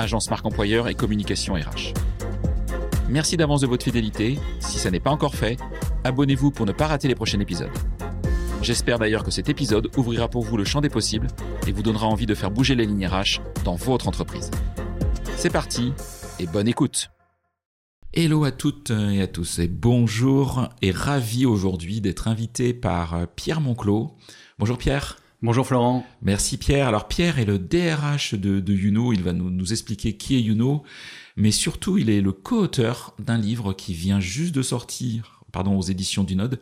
[0.00, 1.94] agence marque employeur et communication RH.
[3.08, 4.38] Merci d'avance de votre fidélité.
[4.60, 5.58] Si ça n'est pas encore fait,
[6.04, 7.70] abonnez-vous pour ne pas rater les prochains épisodes.
[8.62, 11.28] J'espère d'ailleurs que cet épisode ouvrira pour vous le champ des possibles
[11.66, 14.50] et vous donnera envie de faire bouger les lignes RH dans votre entreprise.
[15.36, 15.92] C'est parti
[16.38, 17.10] et bonne écoute.
[18.12, 23.60] Hello à toutes et à tous et bonjour et ravi aujourd'hui d'être invité par Pierre
[23.60, 24.16] Monclos.
[24.58, 25.16] Bonjour Pierre.
[25.42, 26.04] Bonjour Florent.
[26.20, 26.86] Merci Pierre.
[26.86, 28.74] Alors Pierre est le DRH de, de.
[28.74, 30.82] Il va nous, nous, expliquer qui est Youno,
[31.34, 35.82] mais surtout il est le co-auteur d'un livre qui vient juste de sortir, pardon, aux
[35.82, 36.60] éditions du Node,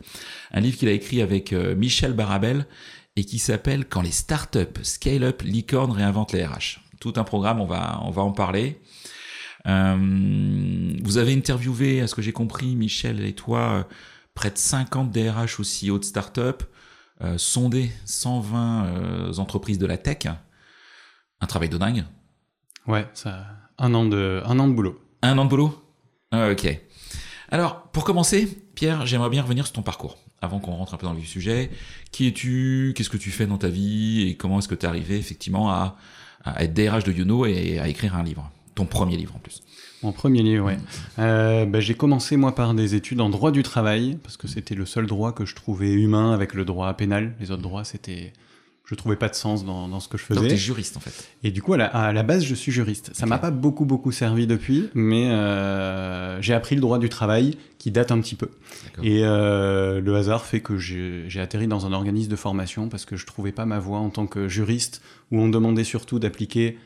[0.52, 2.69] un livre qu'il a écrit avec euh, Michel Barabel
[3.17, 6.78] et qui s'appelle Quand les startups scale up, licorne réinventent les RH.
[7.00, 8.80] Tout un programme, on va, on va en parler.
[9.67, 13.83] Euh, vous avez interviewé, à ce que j'ai compris, Michel et toi, euh,
[14.34, 16.64] près de 50 DRH aussi de startups
[17.38, 20.27] sonder 120 euh, entreprises de la tech.
[21.41, 22.05] Un travail de dingue.
[22.86, 23.47] Ouais, ça,
[23.78, 25.00] un an de, un an de boulot.
[25.22, 25.84] Un an de boulot?
[26.30, 26.80] Ah, Ok.
[27.50, 31.06] Alors, pour commencer, Pierre, j'aimerais bien revenir sur ton parcours, avant qu'on rentre un peu
[31.06, 31.70] dans le sujet.
[32.12, 32.92] Qui es-tu?
[32.94, 34.28] Qu'est-ce que tu fais dans ta vie?
[34.28, 35.96] Et comment est-ce que tu es arrivé effectivement à,
[36.44, 38.50] à être DRH de Yono et à écrire un livre?
[38.78, 39.60] Ton premier livre en plus.
[40.04, 40.78] Mon premier livre, ouais.
[41.18, 44.76] Euh, bah, j'ai commencé moi par des études en droit du travail parce que c'était
[44.76, 47.34] le seul droit que je trouvais humain avec le droit pénal.
[47.40, 48.32] Les autres droits, c'était,
[48.84, 50.38] je trouvais pas de sens dans, dans ce que je faisais.
[50.38, 51.28] Donc t'es juriste en fait.
[51.42, 53.10] Et du coup, à la, à la base, je suis juriste.
[53.14, 53.30] Ça okay.
[53.30, 57.90] m'a pas beaucoup beaucoup servi depuis, mais euh, j'ai appris le droit du travail qui
[57.90, 58.50] date un petit peu.
[59.02, 63.17] Et euh, le hasard fait que j'ai atterri dans un organisme de formation parce que
[63.17, 65.02] je trouvais pas ma voie en tant que juriste
[65.33, 66.78] où on demandait surtout d'appliquer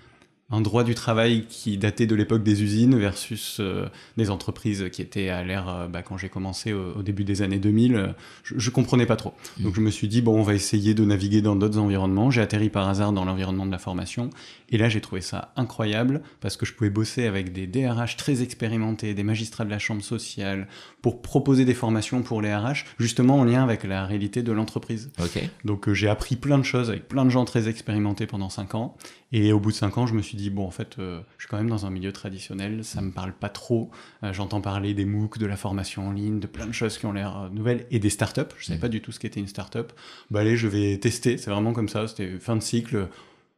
[0.53, 3.87] un droit du travail qui datait de l'époque des usines versus euh,
[4.19, 7.41] des entreprises qui étaient à l'ère, euh, bah, quand j'ai commencé au, au, début des
[7.41, 8.09] années 2000, euh,
[8.45, 9.33] je, je comprenais pas trop.
[9.59, 9.63] Mmh.
[9.65, 12.31] Donc je me suis dit, bon, on va essayer de naviguer dans d'autres environnements.
[12.31, 14.29] J'ai atterri par hasard dans l'environnement de la formation.
[14.69, 18.43] Et là, j'ai trouvé ça incroyable parce que je pouvais bosser avec des DRH très
[18.43, 20.69] expérimentés, des magistrats de la chambre sociale,
[21.01, 25.11] pour proposer des formations pour les RH, justement en lien avec la réalité de l'entreprise.
[25.19, 25.49] Okay.
[25.65, 28.97] Donc j'ai appris plein de choses avec plein de gens très expérimentés pendant 5 ans.
[29.33, 31.45] Et au bout de 5 ans, je me suis dit, bon, en fait, euh, je
[31.45, 33.91] suis quand même dans un milieu traditionnel, ça me parle pas trop.
[34.23, 37.07] Euh, J'entends parler des MOOC, de la formation en ligne, de plein de choses qui
[37.07, 38.43] ont l'air euh, nouvelles, et des startups.
[38.59, 38.81] Je savais mmh.
[38.81, 39.93] pas du tout ce qu'était une startup.
[40.31, 43.09] Bah allez, je vais tester, c'est vraiment comme ça, c'était fin de cycle.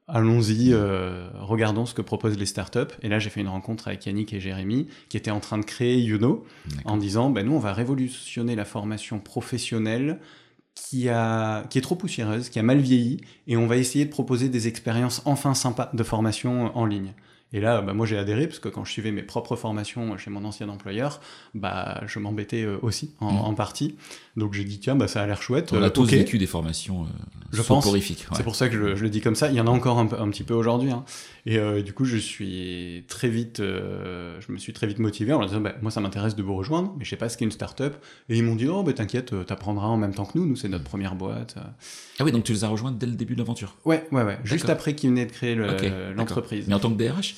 [0.06, 2.92] Allons-y, euh, regardons ce que proposent les startups.
[3.02, 5.64] Et là, j'ai fait une rencontre avec Yannick et Jérémy, qui étaient en train de
[5.64, 6.44] créer Youno,
[6.84, 10.20] en disant, ben, nous, on va révolutionner la formation professionnelle
[10.74, 14.10] qui, a, qui est trop poussiéreuse, qui a mal vieilli, et on va essayer de
[14.10, 17.12] proposer des expériences enfin sympas de formation en ligne.
[17.52, 20.28] Et là, bah, moi j'ai adhéré parce que quand je suivais mes propres formations chez
[20.28, 21.20] mon ancien employeur,
[21.54, 23.36] bah, je m'embêtais aussi en, mmh.
[23.36, 23.94] en, partie.
[24.36, 25.72] Donc j'ai dit tiens, bah, ça a l'air chouette.
[25.72, 26.16] On a tous okay.
[26.16, 27.06] vécu des formations euh,
[27.52, 27.62] je.
[28.30, 28.36] Ouais.
[28.36, 29.50] C'est pour ça que je, je, le dis comme ça.
[29.50, 30.90] Il y en a encore un, un petit peu aujourd'hui.
[30.90, 31.04] Hein.
[31.46, 35.32] Et euh, du coup, je suis très vite, euh, je me suis très vite motivé
[35.32, 37.36] en leur disant bah, moi ça m'intéresse de vous rejoindre, mais je sais pas ce
[37.36, 37.94] qu'est une startup.
[38.28, 40.46] Et ils m'ont dit oh bah t'inquiète, t'apprendras en même temps que nous.
[40.46, 41.56] Nous c'est notre première boîte.
[42.18, 43.76] Ah oui, donc tu les as rejoints dès le début de l'aventure.
[43.84, 44.38] Ouais, ouais, ouais.
[44.44, 46.60] Juste après qu'ils venaient de créer l'entreprise.
[46.60, 46.68] Okay.
[46.68, 47.34] mais en tant que DRH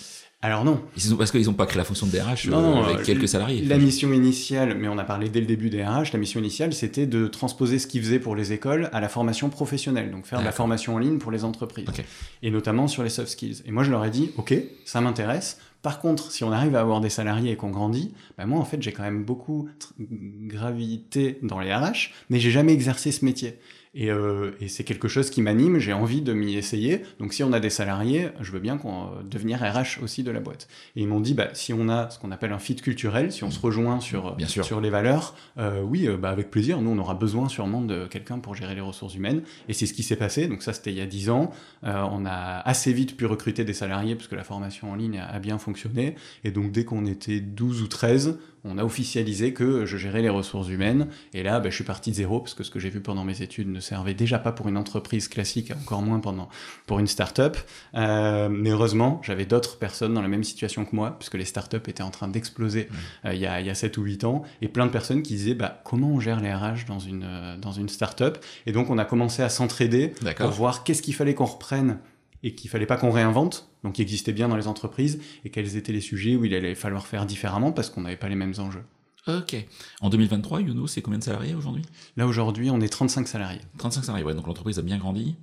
[0.47, 0.81] alors non.
[1.11, 3.63] Ont, parce qu'ils n'ont pas créé la fonction de DRH non, euh, avec quelques salariés.
[3.65, 6.73] La mission initiale, mais on a parlé dès le début des RH, la mission initiale,
[6.73, 10.39] c'était de transposer ce qu'ils faisaient pour les écoles à la formation professionnelle, donc faire
[10.39, 12.05] de la formation en ligne pour les entreprises, okay.
[12.45, 13.63] et notamment sur les soft skills.
[13.67, 14.55] Et moi, je leur ai dit, ok,
[14.85, 15.59] ça m'intéresse.
[15.83, 18.65] Par contre, si on arrive à avoir des salariés et qu'on grandit, bah moi, en
[18.65, 19.69] fait, j'ai quand même beaucoup
[20.01, 23.59] gravité dans les RH, mais j'ai jamais exercé ce métier.
[23.97, 27.03] Et, euh, et c'est quelque chose qui m'anime, j'ai envie de m'y essayer.
[27.19, 30.31] Donc si on a des salariés, je veux bien qu'on euh, devenir RH aussi de
[30.31, 30.69] la boîte.
[30.97, 33.43] Et ils m'ont dit, bah, si on a ce qu'on appelle un fit culturel, si
[33.43, 34.67] on se rejoint sur, bien sûr.
[34.67, 36.81] sur les valeurs, euh, oui, bah, avec plaisir.
[36.83, 39.43] Nous, on aura besoin sûrement de quelqu'un pour gérer les ressources humaines.
[39.69, 40.47] Et c'est ce qui s'est passé.
[40.47, 41.51] Donc ça, c'était il y a 10 ans.
[41.85, 45.19] Euh, on a assez vite pu recruter des salariés parce que la formation en ligne
[45.19, 46.17] a, a bien fonctionné.
[46.45, 50.29] Et donc dès qu'on était 12 ou 13, on a officialisé que je gérais les
[50.29, 51.09] ressources humaines.
[51.35, 53.25] Et là, bah, je suis parti de zéro parce que ce que j'ai vu pendant
[53.25, 56.49] mes études ne servait déjà pas pour une entreprise classique, encore moins pendant,
[56.87, 57.57] pour une start-up.
[57.95, 61.89] Euh, mais heureusement, j'avais d'autres personnes dans la même situation que moi, puisque les start-up
[61.89, 63.27] étaient en train d'exploser mmh.
[63.27, 65.35] euh, il, y a, y a 7 ou 8 ans, et plein de personnes qui
[65.35, 68.39] disaient bah, comment on gère les RH dans une, euh, dans une start-up?
[68.67, 71.99] Et donc, on a commencé à s'entraider pour voir qu'est-ce qu'il fallait qu'on reprenne
[72.43, 75.77] et qu'il fallait pas qu'on réinvente, donc qui existaient bien dans les entreprises, et quels
[75.77, 78.55] étaient les sujets où il allait falloir faire différemment parce qu'on n'avait pas les mêmes
[78.59, 78.83] enjeux.
[79.29, 79.57] Ok.
[80.01, 81.85] En 2023, Youno, c'est combien de salariés aujourd'hui?
[82.17, 83.61] Là aujourd'hui, on est 35 salariés.
[83.79, 85.37] 35 salariés, ouais, donc l'entreprise a bien grandi.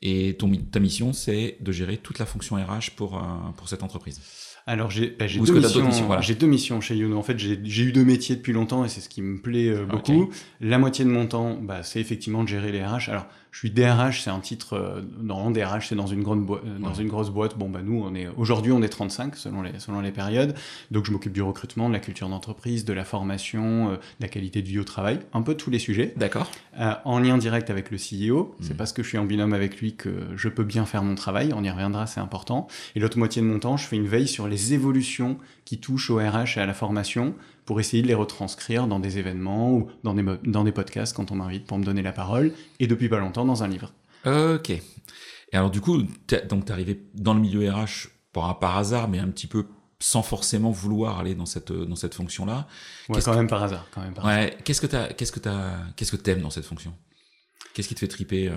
[0.00, 3.20] Et ton, ta mission, c'est de gérer toute la fonction RH pour, euh,
[3.56, 4.18] pour cette entreprise.
[4.66, 5.40] Alors j'ai bah, deux,
[5.82, 6.22] missions, voilà.
[6.22, 7.18] deux missions chez Youno.
[7.18, 9.84] En fait, j'ai eu deux métiers depuis longtemps et c'est ce qui me plaît euh,
[9.84, 10.30] beaucoup.
[10.62, 13.10] La moitié de mon temps, bah, c'est effectivement de gérer les RH.
[13.10, 16.62] Alors je suis DRH, c'est un titre, euh, non, DRH, c'est dans une grande boîte,
[16.66, 17.56] euh, dans une grosse boîte.
[17.56, 20.56] Bon, bah, nous, on est, aujourd'hui, on est 35 selon les, selon les périodes.
[20.90, 24.26] Donc, je m'occupe du recrutement, de la culture d'entreprise, de la formation, euh, de la
[24.26, 26.14] qualité de vie au travail, un peu tous les sujets.
[26.16, 26.50] D'accord.
[27.04, 28.56] en lien direct avec le CEO.
[28.60, 28.76] C'est hmm.
[28.76, 31.52] parce que je suis en binôme avec lui que je peux bien faire mon travail.
[31.54, 32.66] On y reviendra, c'est important.
[32.96, 36.10] Et l'autre moitié de mon temps, je fais une veille sur les évolutions qui touchent
[36.10, 39.88] au RH et à la formation pour essayer de les retranscrire dans des événements ou
[40.02, 43.08] dans des, dans des podcasts quand on m'invite pour me donner la parole, et depuis
[43.08, 43.92] pas longtemps dans un livre.
[44.26, 44.70] Ok.
[44.70, 44.82] Et
[45.52, 46.02] alors du coup,
[46.48, 49.66] donc t'es arrivé dans le milieu RH par, par hasard, mais un petit peu
[50.00, 52.66] sans forcément vouloir aller dans cette dans cette fonction-là.
[53.08, 54.56] Ouais, quand même par hasard, quand même par ouais.
[54.64, 56.92] Qu'est-ce que t'as, qu'est-ce que t'as, qu'est-ce que t'aimes dans cette fonction?
[57.74, 58.54] Qu'est-ce qui te fait triper euh,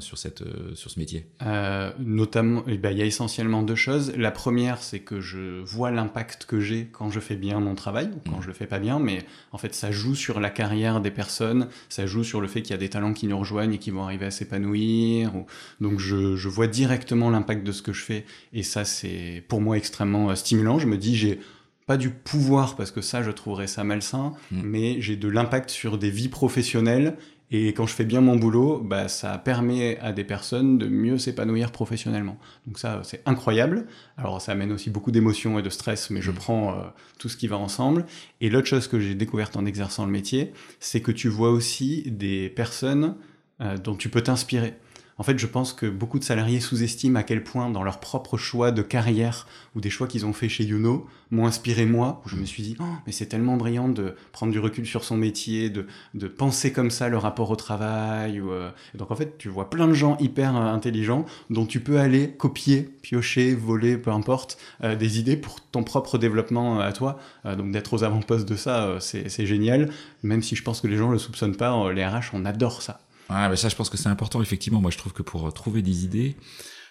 [0.00, 1.24] sur, cette, euh, sur ce métier?
[1.40, 4.12] Euh, Notamment, eh ben, il y a essentiellement deux choses.
[4.18, 8.10] La première, c'est que je vois l'impact que j'ai quand je fais bien mon travail,
[8.14, 8.42] ou quand mmh.
[8.42, 11.68] je le fais pas bien, mais en fait, ça joue sur la carrière des personnes,
[11.88, 13.90] ça joue sur le fait qu'il y a des talents qui nous rejoignent et qui
[13.90, 15.32] vont arriver à s'épanouir.
[15.80, 19.62] Donc, je, je vois directement l'impact de ce que je fais, et ça, c'est pour
[19.62, 20.78] moi extrêmement stimulant.
[20.78, 21.40] Je me dis, j'ai
[21.86, 24.60] pas du pouvoir parce que ça je trouverais ça malsain, mmh.
[24.62, 27.16] mais j'ai de l'impact sur des vies professionnelles
[27.50, 31.18] et quand je fais bien mon boulot, bah, ça permet à des personnes de mieux
[31.18, 32.38] s'épanouir professionnellement.
[32.66, 33.86] Donc ça, c'est incroyable.
[34.16, 36.34] Alors ça amène aussi beaucoup d'émotions et de stress, mais je mmh.
[36.34, 36.82] prends euh,
[37.18, 38.06] tout ce qui va ensemble.
[38.40, 42.04] Et l'autre chose que j'ai découverte en exerçant le métier, c'est que tu vois aussi
[42.10, 43.16] des personnes
[43.60, 44.74] euh, dont tu peux t'inspirer.
[45.20, 48.38] En fait, je pense que beaucoup de salariés sous-estiment à quel point, dans leur propre
[48.38, 49.46] choix de carrière
[49.76, 52.62] ou des choix qu'ils ont fait chez Youno, m'ont inspiré moi, où je me suis
[52.62, 55.84] dit, oh, mais c'est tellement brillant de prendre du recul sur son métier, de,
[56.26, 58.40] penser comme ça le rapport au travail.
[58.40, 61.98] Euh, donc en fait, tu vois plein de gens hyper euh, intelligents dont tu peux
[61.98, 67.20] aller copier, piocher, voler, peu importe, euh, des idées pour ton propre développement à toi.
[67.44, 69.90] donc d'être aux avant-postes de ça, c'est génial.
[70.22, 73.00] Même si je pense que les gens le soupçonnent pas, les RH, on adore ça.
[73.30, 74.80] Ouais, mais ça, je pense que c'est important, effectivement.
[74.80, 76.36] Moi, je trouve que pour euh, trouver des idées,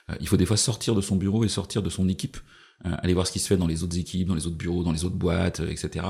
[0.10, 2.38] euh, il faut des fois sortir de son bureau et sortir de son équipe,
[2.86, 4.84] euh, aller voir ce qui se fait dans les autres équipes, dans les autres bureaux,
[4.84, 6.06] dans les autres boîtes, etc.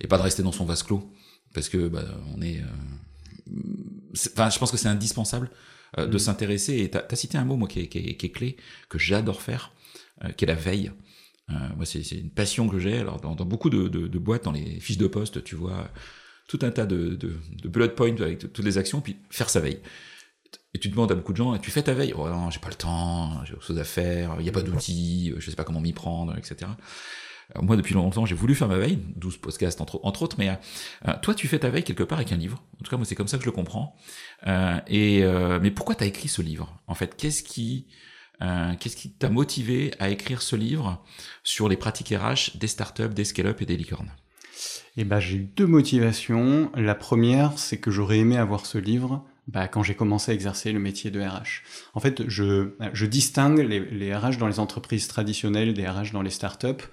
[0.00, 1.10] Et pas de rester dans son vase clos,
[1.54, 2.04] parce que bah,
[2.36, 2.62] on est.
[4.32, 5.50] Enfin, je pense que c'est indispensable
[5.96, 6.18] de mm.
[6.18, 6.78] s'intéresser.
[6.80, 8.56] Et t'as as cité un mot, moi, qui est, qui est, qui est clé,
[8.90, 9.72] que j'adore faire,
[10.36, 10.92] qui est la veille.
[11.48, 12.98] moi, c'est une passion que j'ai.
[12.98, 15.90] Alors, dans, dans beaucoup de, de, de, boîtes, dans les fiches de poste, tu vois
[16.50, 19.60] tout un tas de, de, de bullet points avec toutes les actions, puis faire sa
[19.60, 19.78] veille.
[20.74, 22.68] Et tu demandes à beaucoup de gens, tu fais ta veille Oh non, j'ai pas
[22.68, 25.62] le temps, j'ai autre chose à faire, il n'y a pas d'outils, je sais pas
[25.62, 26.72] comment m'y prendre, etc.
[27.62, 30.58] moi, depuis longtemps, j'ai voulu faire ma veille, 12 podcasts entre, entre autres, mais
[31.06, 32.60] euh, toi, tu fais ta veille quelque part avec un livre.
[32.80, 33.96] En tout cas, moi, c'est comme ça que je le comprends.
[34.48, 37.86] Euh, et euh, mais pourquoi tu as écrit ce livre En fait, qu'est-ce qui
[38.42, 41.04] euh, qu'est-ce qui t'a motivé à écrire ce livre
[41.44, 44.10] sur les pratiques RH des startups, des scale-up et des licornes?
[44.96, 46.70] Eh ben, j'ai eu deux motivations.
[46.74, 50.72] La première, c'est que j'aurais aimé avoir ce livre bah, quand j'ai commencé à exercer
[50.72, 51.62] le métier de RH.
[51.94, 56.84] En fait, je, distingue les, RH dans les entreprises traditionnelles des RH dans les startups.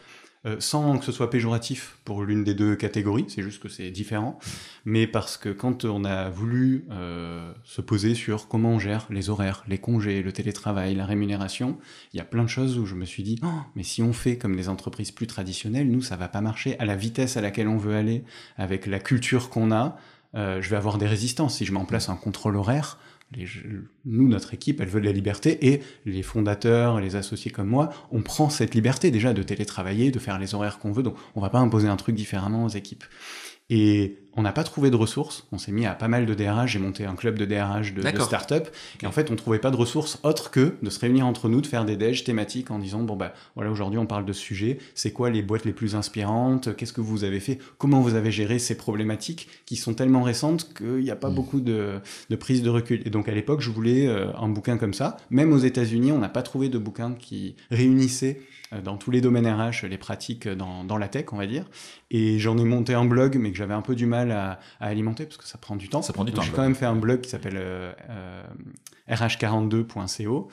[0.47, 3.91] Euh, sans que ce soit péjoratif pour l'une des deux catégories, c'est juste que c'est
[3.91, 4.39] différent,
[4.85, 9.29] mais parce que quand on a voulu euh, se poser sur comment on gère les
[9.29, 11.77] horaires, les congés, le télétravail, la rémunération,
[12.13, 14.13] il y a plein de choses où je me suis dit, oh, mais si on
[14.13, 17.41] fait comme les entreprises plus traditionnelles, nous, ça va pas marcher à la vitesse à
[17.41, 18.23] laquelle on veut aller,
[18.57, 19.97] avec la culture qu'on a,
[20.35, 21.57] euh, je vais avoir des résistances.
[21.57, 22.99] Si je mets en place un contrôle horaire,
[24.05, 27.89] nous, notre équipe, elle veut de la liberté et les fondateurs, les associés comme moi,
[28.11, 31.41] on prend cette liberté déjà de télétravailler, de faire les horaires qu'on veut, donc on
[31.41, 33.03] va pas imposer un truc différemment aux équipes.
[33.69, 35.47] Et on n'a pas trouvé de ressources.
[35.51, 36.71] On s'est mis à pas mal de DRH.
[36.71, 38.69] J'ai monté un club de DRH de, de start-up.
[39.01, 41.59] Et en fait, on trouvait pas de ressources autres que de se réunir entre nous,
[41.59, 44.39] de faire des déj thématiques en disant bon bah voilà aujourd'hui on parle de ce
[44.39, 44.77] sujet.
[44.93, 46.75] C'est quoi les boîtes les plus inspirantes?
[46.75, 47.57] Qu'est-ce que vous avez fait?
[47.79, 51.35] Comment vous avez géré ces problématiques qui sont tellement récentes qu'il n'y a pas hmm.
[51.35, 53.01] beaucoup de, de, prise de recul.
[53.05, 55.17] Et donc à l'époque, je voulais euh, un bouquin comme ça.
[55.31, 59.21] Même aux États-Unis, on n'a pas trouvé de bouquin qui réunissait euh, dans tous les
[59.21, 61.65] domaines RH les pratiques dans, dans la tech, on va dire.
[62.11, 65.25] Et j'en ai monté un blog, mais que j'avais un peu du mal à, alimenter
[65.25, 66.01] parce que ça prend du temps.
[66.01, 66.41] Ça prend du temps.
[66.41, 67.61] J'ai quand même fait un blog qui s'appelle
[69.09, 70.49] rh42.co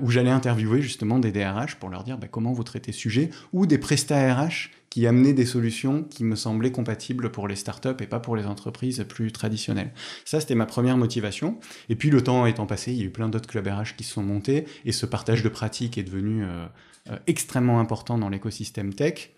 [0.00, 3.30] où j'allais interviewer justement des DRH pour leur dire bah, comment vous traitez ce sujet
[3.52, 8.00] ou des prestats RH qui amenaient des solutions qui me semblaient compatibles pour les startups
[8.00, 9.92] et pas pour les entreprises plus traditionnelles.
[10.24, 11.58] Ça, c'était ma première motivation.
[11.88, 14.04] Et puis, le temps étant passé, il y a eu plein d'autres clubs RH qui
[14.04, 16.66] se sont montés et ce partage de pratiques est devenu euh,
[17.10, 19.30] euh, extrêmement important dans l'écosystème tech.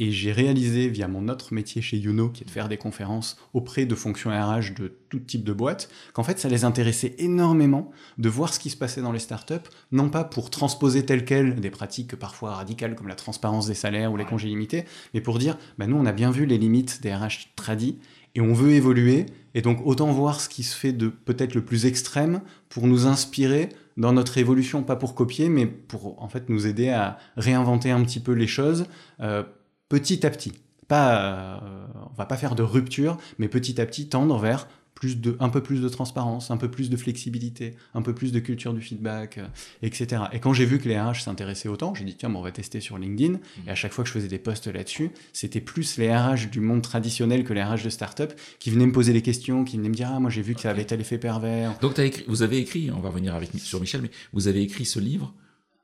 [0.00, 3.36] Et j'ai réalisé via mon autre métier chez Youno, qui est de faire des conférences
[3.52, 7.90] auprès de fonctions RH de tout type de boîtes, qu'en fait ça les intéressait énormément
[8.16, 9.54] de voir ce qui se passait dans les startups,
[9.90, 14.12] non pas pour transposer tel quel des pratiques parfois radicales comme la transparence des salaires
[14.12, 17.02] ou les congés limités, mais pour dire, bah nous on a bien vu les limites
[17.02, 17.98] des RH tradis
[18.34, 21.64] et on veut évoluer, et donc autant voir ce qui se fait de peut-être le
[21.64, 26.48] plus extrême pour nous inspirer dans notre évolution, pas pour copier, mais pour en fait
[26.48, 28.86] nous aider à réinventer un petit peu les choses.
[29.20, 29.42] Euh,
[29.88, 30.52] petit à petit.
[30.86, 34.68] Pas, euh, on va pas faire de rupture, mais petit à petit tendre vers
[34.98, 38.32] plus de, un peu plus de transparence, un peu plus de flexibilité, un peu plus
[38.32, 39.46] de culture du feedback, euh,
[39.82, 40.22] etc.
[40.32, 42.80] Et quand j'ai vu que les RH s'intéressaient autant, j'ai dit tiens, on va tester
[42.80, 43.34] sur LinkedIn.
[43.34, 43.68] Mmh.
[43.68, 46.60] Et à chaque fois que je faisais des posts là-dessus, c'était plus les RH du
[46.60, 49.88] monde traditionnel que les RH de start-up qui venaient me poser des questions, qui venaient
[49.88, 51.78] me dire ah moi j'ai vu que ça avait tel effet pervers.
[51.78, 54.62] Donc as écrit, vous avez écrit, on va revenir avec, sur Michel, mais vous avez
[54.62, 55.32] écrit ce livre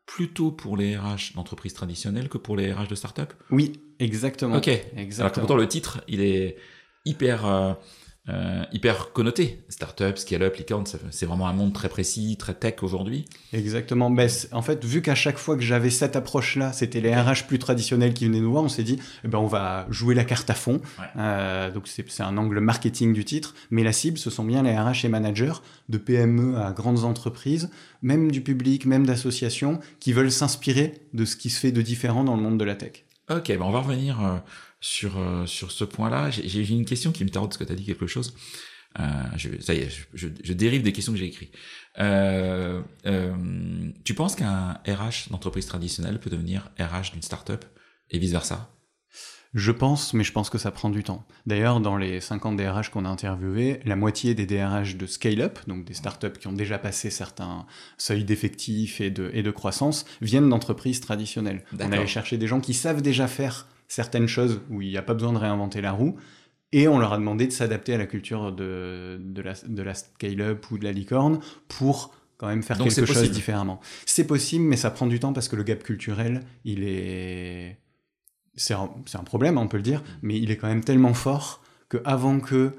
[0.07, 3.33] plutôt pour les RH d'entreprises traditionnelles que pour les RH de start-up?
[3.51, 4.57] Oui, exactement.
[4.57, 4.69] Ok.
[4.69, 5.21] Exactement.
[5.21, 6.57] Alors que pourtant le titre, il est
[7.05, 7.75] hyper euh,
[8.31, 9.61] euh, hyper connoté.
[9.69, 13.27] Startup, scale-up, licorne, c'est vraiment un monde très précis, très tech aujourd'hui.
[13.53, 14.09] Exactement.
[14.09, 17.59] Ben, en fait, vu qu'à chaque fois que j'avais cette approche-là, c'était les RH plus
[17.59, 20.49] traditionnels qui venaient nous voir, on s'est dit, eh ben, on va jouer la carte
[20.49, 20.81] à fond.
[21.19, 24.75] Euh, donc c'est un angle marketing du titre, mais la cible, ce sont bien les
[24.75, 25.61] RH et managers
[25.91, 27.69] de PME à grandes entreprises,
[28.01, 32.25] même du public, même d'associations, qui veulent s'inspirer de ce qui se fait de différent
[32.25, 33.05] dans le monde de la tech.
[33.31, 34.39] Ok, ben on va revenir euh,
[34.81, 36.31] sur, euh, sur ce point-là.
[36.31, 38.35] J'ai une question qui me taraude parce que tu as dit quelque chose.
[39.01, 39.03] Euh,
[39.37, 41.55] je, ça y est, je, je, dérive des questions que j'ai écrites.
[41.99, 42.83] Euh,
[44.05, 47.65] tu penses qu'un RH d'entreprise traditionnelle peut devenir RH d'une startup
[48.11, 48.74] et vice-versa?
[49.55, 51.25] Je pense, mais je pense que ça prend du temps.
[51.47, 55.85] D'ailleurs, dans les 50 DRH qu'on a interviewés, la moitié des DRH de scale-up, donc
[55.85, 57.65] des startups qui ont déjà passé certains
[57.97, 61.65] seuils d'effectifs et de, et de croissance, viennent d'entreprises traditionnelles.
[61.73, 65.03] On allait chercher des gens qui savent déjà faire certaines choses où il n'y a
[65.03, 66.17] pas besoin de réinventer la roue.
[66.73, 69.95] Et on leur a demandé de s'adapter à la culture de, de la, de la
[69.95, 73.81] scale-up ou de la licorne pour quand même faire quelque chose différemment.
[74.05, 77.79] C'est possible, mais ça prend du temps parce que le gap culturel, il est...
[78.57, 81.63] C'est un, un, problème, on peut le dire, mais il est quand même tellement fort
[81.89, 82.73] que avant que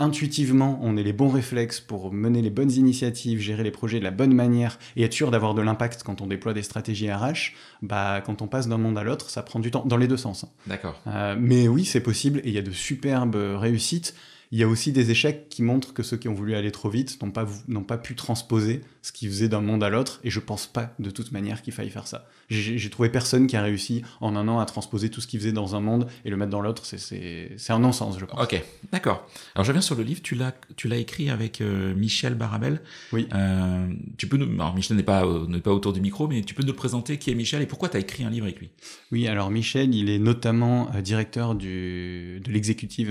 [0.00, 4.04] intuitivement, on ait les bons réflexes pour mener les bonnes initiatives, gérer les projets de
[4.04, 7.52] la bonne manière et être sûr d'avoir de l'impact quand on déploie des stratégies RH,
[7.82, 10.16] bah, quand on passe d'un monde à l'autre, ça prend du temps, dans les deux
[10.16, 10.44] sens.
[10.44, 10.48] Hein.
[10.66, 10.98] D'accord.
[11.06, 14.14] Euh, mais oui, c'est possible et il y a de superbes réussites.
[14.52, 16.90] Il y a aussi des échecs qui montrent que ceux qui ont voulu aller trop
[16.90, 20.30] vite n'ont pas, n'ont pas pu transposer ce qu'ils faisaient d'un monde à l'autre, et
[20.30, 22.26] je pense pas de toute manière qu'il faille faire ça.
[22.48, 25.52] J'ai trouvé personne qui a réussi en un an à transposer tout ce qu'ils faisaient
[25.52, 28.42] dans un monde et le mettre dans l'autre, c'est un non-sens, je pense.
[28.42, 28.60] Ok,
[28.92, 29.26] d'accord.
[29.54, 32.82] Alors je reviens sur le livre, tu l'as écrit avec euh, Michel Barabel.
[33.12, 33.28] Oui.
[33.32, 33.88] Euh,
[34.18, 36.64] tu peux nous, alors Michel n'est pas, n'est pas autour du micro, mais tu peux
[36.64, 38.70] nous présenter, qui est Michel, et pourquoi tu as écrit un livre avec lui?
[39.12, 43.10] Oui, alors Michel, il est notamment euh, directeur du, de l'exécutive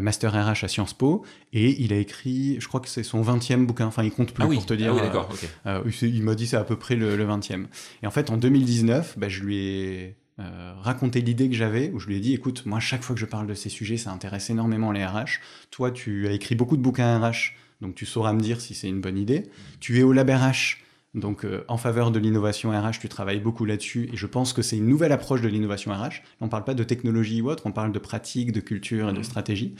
[0.00, 3.66] Master RH à Sciences Po, et il a écrit, je crois que c'est son 20e
[3.66, 4.56] bouquin, enfin il compte plus ah oui.
[4.56, 4.92] pour te dire.
[4.92, 5.28] Ah oui, d'accord,
[5.66, 7.66] euh, il m'a dit c'est à peu près le, 20e.
[8.02, 12.00] Et en fait, en 2019, bah, je lui ai euh, raconté l'idée que j'avais, où
[12.00, 14.10] je lui ai dit, écoute, moi, chaque fois que je parle de ces sujets, ça
[14.10, 15.40] intéresse énormément les RH.
[15.70, 18.88] Toi, tu as écrit beaucoup de bouquins RH, donc tu sauras me dire si c'est
[18.88, 19.44] une bonne idée.
[19.80, 20.78] Tu es au Lab RH,
[21.14, 24.62] donc, euh, en faveur de l'innovation RH, tu travailles beaucoup là-dessus, et je pense que
[24.62, 26.22] c'est une nouvelle approche de l'innovation RH.
[26.40, 29.12] On ne parle pas de technologie ou autre, on parle de pratique, de culture et
[29.12, 29.24] de mmh.
[29.24, 29.74] stratégie.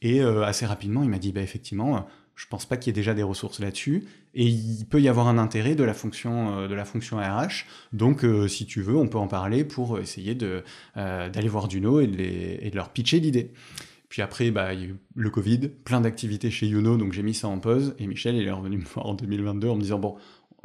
[0.00, 3.00] Et euh, assez rapidement, il m'a dit, bah, effectivement, je pense pas qu'il y ait
[3.00, 4.04] déjà des ressources là-dessus,
[4.34, 7.66] et il peut y avoir un intérêt de la fonction, euh, de la fonction RH.
[7.92, 12.18] Donc, si tu veux, on peut en parler pour essayer d'aller voir Duno et de,
[12.18, 13.52] et de leur pitcher l'idée.
[14.08, 17.22] Puis après, bah, il y a eu le Covid, plein d'activités chez Youno, donc j'ai
[17.22, 17.94] mis ça en pause.
[17.98, 20.16] Et Michel, il est revenu me voir en 2022 en me disant, bon,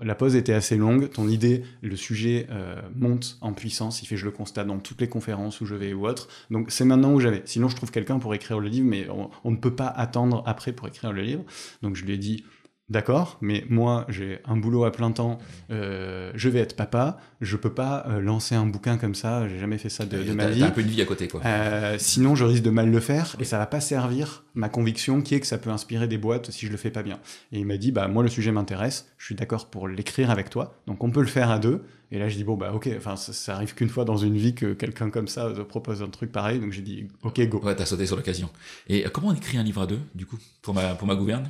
[0.01, 4.17] la pause était assez longue, ton idée, le sujet euh, monte en puissance, il fait
[4.17, 6.27] je le constate dans toutes les conférences où je vais ou autre.
[6.49, 7.43] Donc c'est maintenant où j'avais.
[7.45, 9.07] Sinon je trouve quelqu'un pour écrire le livre, mais
[9.43, 11.43] on, ne peut pas attendre après pour écrire le livre.
[11.81, 12.43] Donc je lui ai dit
[12.89, 15.37] D'accord, mais moi j'ai un boulot à plein temps,
[15.71, 19.57] euh, je vais être papa, je peux pas euh, lancer un bouquin comme ça, j'ai
[19.57, 20.63] jamais fait ça de, ma vie.
[20.63, 21.41] un peu une vie à côté quoi.
[21.45, 25.21] Euh, sinon je risque de mal le faire et ça va pas servir ma conviction
[25.21, 27.19] qui est que ça peut inspirer des boîtes si je le fais pas bien.
[27.53, 30.49] Et il m'a dit bah moi le sujet m'intéresse, je suis d'accord pour l'écrire avec
[30.49, 32.87] toi, donc on peut le faire à deux Et là, je dis, bon, bah, ok,
[32.95, 36.03] enfin, ça, ça arrive qu'une fois dans une vie que quelqu'un comme ça te propose
[36.03, 36.59] un truc pareil.
[36.59, 37.59] Donc, j'ai dit, ok, go.
[37.63, 38.51] Ouais, t'as sauté sur l'occasion.
[38.87, 41.15] Et euh, comment on écrit un livre à deux, du coup, pour ma, pour ma
[41.15, 41.49] gouverne?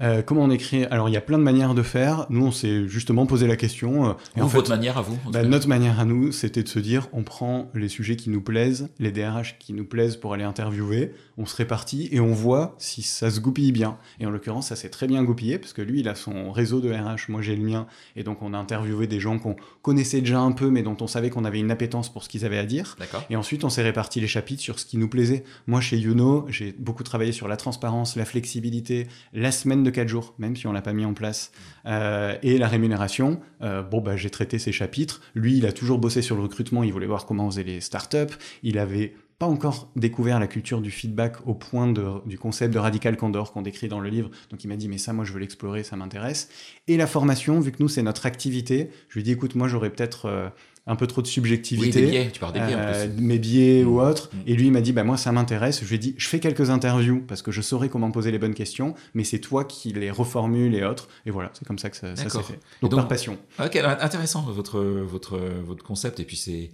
[0.00, 2.26] Euh, comment on écrit Alors, il y a plein de manières de faire.
[2.30, 4.06] Nous, on s'est justement posé la question.
[4.06, 6.62] euh, et Ou en fait, votre manière à vous bah, notre manière à nous, c'était
[6.62, 10.16] de se dire, on prend les sujets qui nous plaisent, les DRH qui nous plaisent
[10.16, 13.96] pour aller interviewer, on se répartit et on voit si ça se goupille bien.
[14.20, 16.80] Et en l'occurrence, ça s'est très bien goupillé parce que lui, il a son réseau
[16.80, 17.86] de RH, moi j'ai le mien,
[18.16, 21.06] et donc on a interviewé des gens qu'on connaissait déjà un peu, mais dont on
[21.06, 22.96] savait qu'on avait une appétence pour ce qu'ils avaient à dire.
[23.30, 25.44] Et ensuite, on s'est réparti les chapitres sur ce qui nous plaisait.
[25.66, 30.08] Moi, chez Youno, j'ai beaucoup travaillé sur la transparence, la flexibilité, la semaine de 4
[30.08, 31.52] jours, même si on l'a pas mis en place,
[31.86, 33.40] euh, et la rémunération.
[33.62, 35.20] Euh, bon, bah, j'ai traité ces chapitres.
[35.34, 36.82] Lui, il a toujours bossé sur le recrutement.
[36.82, 38.34] Il voulait voir comment on faisait les startups.
[38.62, 41.92] Il avait pas encore découvert la culture du feedback au point
[42.24, 44.30] du concept de radical candor qu'on décrit dans le livre.
[44.50, 46.48] Donc il m'a dit mais ça moi je veux l'explorer, ça m'intéresse.
[46.86, 49.66] Et la formation, vu que nous c'est notre activité, je lui ai dit écoute moi
[49.66, 50.48] j'aurais peut-être euh,
[50.86, 52.00] un peu trop de Oui, subjectivité.
[52.02, 53.22] des biais, tu parles des biais Euh, en plus.
[53.24, 53.88] mes biais Mm.
[53.88, 54.30] ou autres.
[54.34, 54.38] Mm.
[54.46, 55.80] Et lui, il m'a dit, bah, moi, ça m'intéresse.
[55.82, 58.38] Je lui ai dit, je fais quelques interviews parce que je saurais comment poser les
[58.38, 61.08] bonnes questions, mais c'est toi qui les reformules et autres.
[61.24, 62.60] Et voilà, c'est comme ça que ça, ça s'est fait.
[62.82, 63.38] Donc- par passion.
[63.64, 66.20] Ok, intéressant votre, votre, votre concept.
[66.20, 66.70] Et puis c'est,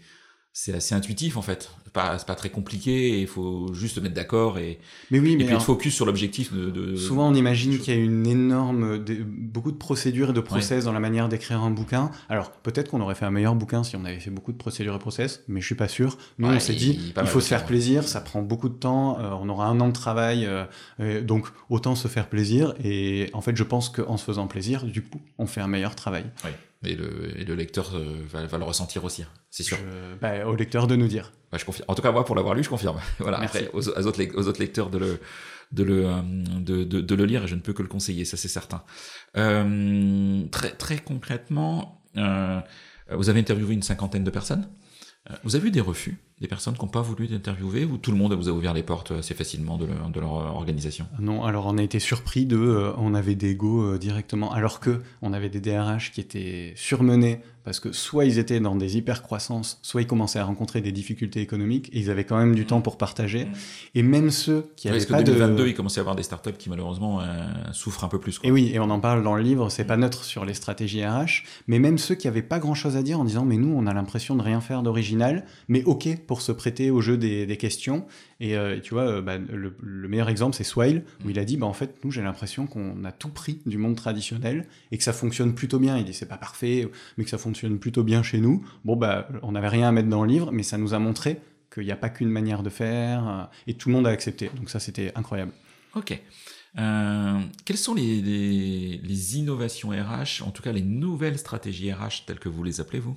[0.52, 1.70] c'est assez intuitif en fait.
[1.84, 3.20] C'est pas, pas très compliqué.
[3.20, 4.78] Il faut juste se mettre d'accord et,
[5.10, 7.94] Mais oui, et mais puis être focus sur l'objectif de, de- souvent, on imagine qu'il
[7.94, 11.60] y a une énorme, des- beaucoup de procédures et de process dans la manière d'écrire
[11.62, 12.10] un bouquin.
[12.28, 14.94] Alors, peut-être qu'on aurait fait un meilleur bouquin si on avait fait beaucoup de procédures
[14.94, 16.16] et process, mais je suis pas sûr.
[16.38, 19.18] Nous, Ouais, on s'est dit, il faut se faire plaisir, ça prend beaucoup de temps,
[19.20, 20.64] euh, on aura un an de travail, euh,
[21.00, 22.74] euh, donc autant se faire plaisir.
[22.84, 25.94] Et en fait, je pense qu'en se faisant plaisir, du coup, on fait un meilleur
[25.96, 26.24] travail.
[26.44, 26.54] Ouais.
[26.82, 29.76] Et le, et le lecteur euh, va, va le ressentir aussi, hein, c'est sûr.
[29.76, 31.30] Je- bah, au lecteur de nous dire.
[31.52, 31.84] Ouais, je confirme.
[31.88, 32.98] En tout cas, moi, pour l'avoir lu, je confirme.
[33.18, 33.38] voilà.
[33.38, 33.58] Merci.
[33.58, 35.20] Après, aux, aux autres, aux autres lecteurs de le,
[35.72, 36.22] de le, euh,
[36.58, 38.82] de, de, de le lire, et je ne peux que le conseiller, ça c'est certain.
[39.36, 42.60] Euh, très, très concrètement, euh,
[43.10, 44.68] vous avez interviewé une cinquantaine de personnes.
[45.30, 48.10] Euh, Vous avez eu des refus, des personnes qui n'ont pas voulu d'interviewer, ou tout
[48.10, 51.06] le monde vous a ouvert les portes assez facilement de, leur- de leur organisation?
[51.18, 54.80] Non, alors on a été surpris de, euh, on avait des go euh, directement, alors
[54.80, 58.96] que on avait des DRH qui étaient surmenés parce que soit ils étaient dans des
[58.96, 62.54] hyper croissances, soit ils commençaient à rencontrer des difficultés économiques et ils avaient quand même
[62.54, 63.44] du temps pour partager.
[63.44, 63.52] Mhm.
[63.96, 66.22] Et même ceux qui avaient Parce que pas 2022, de il commençait à avoir des
[66.22, 67.24] startups qui malheureusement euh,
[67.72, 68.38] souffrent un peu plus.
[68.38, 68.48] Quoi.
[68.48, 71.04] Et oui, et on en parle dans le livre, c'est pas neutre sur les stratégies
[71.04, 73.74] RH, mais même ceux qui avaient pas grand chose à dire en disant, mais nous,
[73.76, 74.82] on a l'impression de rien faire
[75.68, 78.06] mais ok pour se prêter au jeu des, questions.
[78.40, 81.44] Et euh, tu vois, euh, bah, le, le meilleur exemple, c'est Swile, où il a
[81.44, 84.98] dit, bah, en fait, nous, j'ai l'impression qu'on a tout pris du monde traditionnel et
[84.98, 85.98] que ça fonctionne plutôt bien.
[85.98, 88.64] Il dit, c'est pas parfait, mais que ça fonctionne plutôt bien chez nous.
[88.84, 91.40] Bon, bah, on n'avait rien à mettre dans le livre, mais ça nous a montré
[91.72, 94.50] qu'il n'y a pas qu'une manière de faire, euh, et tout le monde a accepté.
[94.56, 95.52] Donc ça, c'était incroyable.
[95.94, 96.20] Ok.
[96.76, 102.62] Quelles sont les innovations RH, en tout cas les nouvelles stratégies RH telles que vous
[102.62, 103.16] les appelez vous,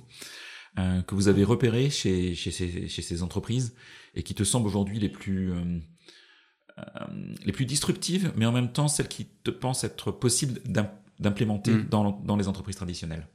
[0.78, 3.74] euh, que vous avez repérées chez, chez, ces, chez ces entreprises
[4.14, 5.78] et qui te semblent aujourd'hui les plus euh,
[6.78, 6.82] euh,
[7.44, 11.70] les plus disruptives, mais en même temps celles qui te pensent être possibles d'im- d'implémenter
[11.72, 11.88] Mm.
[11.88, 13.26] dans, dans les entreprises traditionnelles.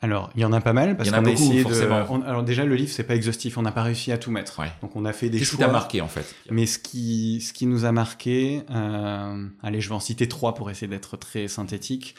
[0.00, 1.44] Alors, il y en a pas mal parce Il y en a qu'on a beaucoup,
[1.44, 2.00] essayé forcément.
[2.00, 2.06] de.
[2.10, 4.58] on- alors déjà, le livre c'est pas exhaustif, on n'a pas réussi à tout mettre.
[4.58, 4.70] Ouais.
[4.82, 6.34] Donc on a fait des Qu'est-ce qui t'a marqué en fait?
[6.50, 10.54] Mais ce qui, ce qui nous a marqué, euh, allez, je vais en citer trois
[10.54, 12.16] pour essayer d'être très synthétique.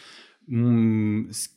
[0.51, 1.49] Hum, ce-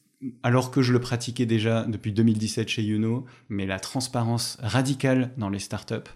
[0.42, 5.48] alors que je le pratiquais déjà depuis 2017 chez Youno, mais la transparence radicale dans
[5.48, 6.10] les startups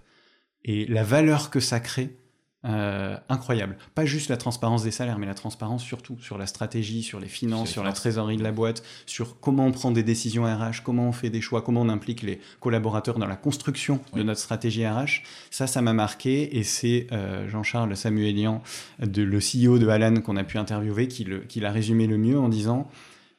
[0.64, 2.16] et la valeur que ça crée,
[2.64, 3.76] euh, incroyable.
[3.96, 7.26] Pas juste la transparence des salaires, mais la transparence surtout sur la stratégie, sur les
[7.26, 11.08] finances, Sur la trésorerie de la boîte, sur comment on prend des décisions RH, comment
[11.08, 14.86] on fait des choix, comment on implique les collaborateurs dans la construction de notre stratégie
[14.86, 15.22] RH.
[15.50, 18.62] Ça, ça m'a marqué et c'est euh, Jean-Charles Samuelian,
[19.00, 22.48] de, le CEO de Alan qu'on a pu interviewer, qui l'a résumé le mieux en
[22.48, 22.88] disant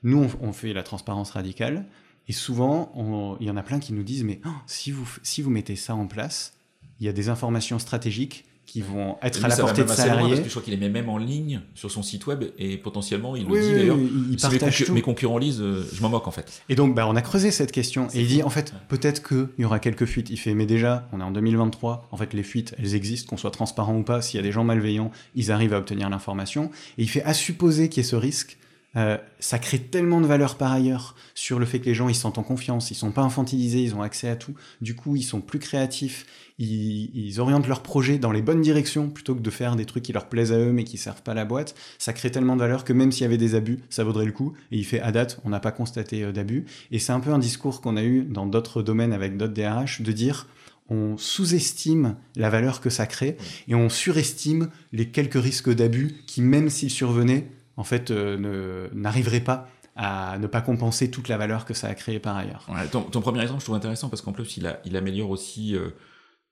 [0.03, 1.85] nous, on, on fait la transparence radicale
[2.27, 5.41] et souvent, il y en a plein qui nous disent mais oh, si, vous, si
[5.41, 6.53] vous mettez ça en place,
[6.99, 10.29] il y a des informations stratégiques qui vont être à la portée de salariés.
[10.29, 12.77] Parce que je crois qu'il les met même en ligne sur son site web et
[12.77, 13.97] potentiellement il le dit d'ailleurs.
[13.99, 14.93] il Si mes, partage concur- tout.
[14.93, 16.63] mes concurrents lisent, euh, je m'en moque en fait.
[16.69, 18.07] Et donc, bah, on a creusé cette question.
[18.13, 18.79] Et il dit, en fait, Ouais.
[18.87, 20.29] peut-être qu'il y aura quelques fuites.
[20.29, 22.07] Il fait, mais déjà, on est en 2023.
[22.11, 24.21] En fait, les fuites, elles existent, qu'on soit transparent ou pas.
[24.21, 26.71] S'il y a des gens malveillants, ils arrivent à obtenir l'information.
[26.97, 28.57] Et il fait, à supposer qu'il y ait ce risque,
[28.95, 32.15] euh, ça crée tellement de valeur par ailleurs sur le fait que les gens, ils
[32.15, 34.53] se sentent en confiance, ils sont pas infantilisés, ils ont accès à tout.
[34.82, 36.25] Du coup, ils sont plus créatifs,
[36.60, 40.13] ils, orientent leurs projets dans les bonnes directions plutôt que de faire des trucs qui
[40.13, 41.75] leur plaisent à eux mais qui servent pas la boîte.
[41.97, 44.32] Ça crée tellement de valeur que même s'il y avait des abus, ça vaudrait le
[44.32, 44.53] coup.
[44.71, 46.65] Et il fait à date, on n'a pas constaté euh, d'abus.
[46.91, 50.01] Et c'est un peu un discours qu'on a eu dans d'autres domaines avec d'autres DRH
[50.01, 50.47] de dire
[50.89, 56.41] on sous-estime la valeur que ça crée et on surestime les quelques risques d'abus qui,
[56.41, 61.65] même s'ils survenaient, en fait, euh, n'arriveraient pas à ne pas compenser toute la valeur
[61.65, 62.67] que ça a créée par ailleurs.
[62.91, 65.77] ton, premier exemple, je trouve intéressant parce qu'en plus, il, il améliore aussi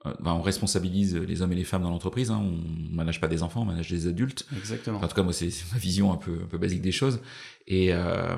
[0.06, 2.32] euh, ben, on responsabilise les hommes et les femmes dans l'entreprise.
[2.32, 2.42] Hein.
[2.44, 4.48] On manage pas des enfants, on manage des adultes.
[4.58, 4.98] Exactement.
[4.98, 7.22] en tout cas, moi, c'est ma vision un peu, un peu basique des choses.
[7.68, 8.36] Et euh,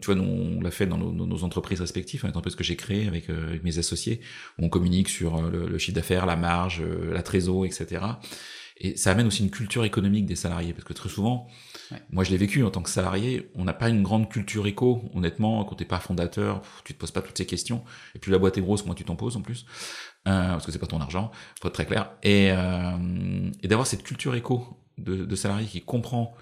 [0.00, 3.28] tu vois, nous, on l'a fait dans nos, entreprises respectives, l'entreprise que j'ai créée avec,
[3.28, 4.20] euh, avec, mes associés,
[4.58, 8.00] où on communique sur euh, le, chiffre d'affaires, la marge, la trésor, etc.
[8.84, 11.46] Et ça amène aussi une culture économique des salariés, parce que très souvent,
[12.10, 15.08] moi je l'ai vécu en tant que salarié, on n'a pas une grande culture éco,
[15.14, 17.84] honnêtement, quand t'es pas fondateur, tu te poses pas toutes ces questions,
[18.16, 19.66] et plus la boîte est grosse, moins tu t'en poses en plus.
[20.26, 23.86] Euh, parce que c'est pas ton argent, faut être très clair, et, euh, et d'avoir
[23.86, 24.66] cette culture éco
[24.98, 26.34] de, de salarié qui comprend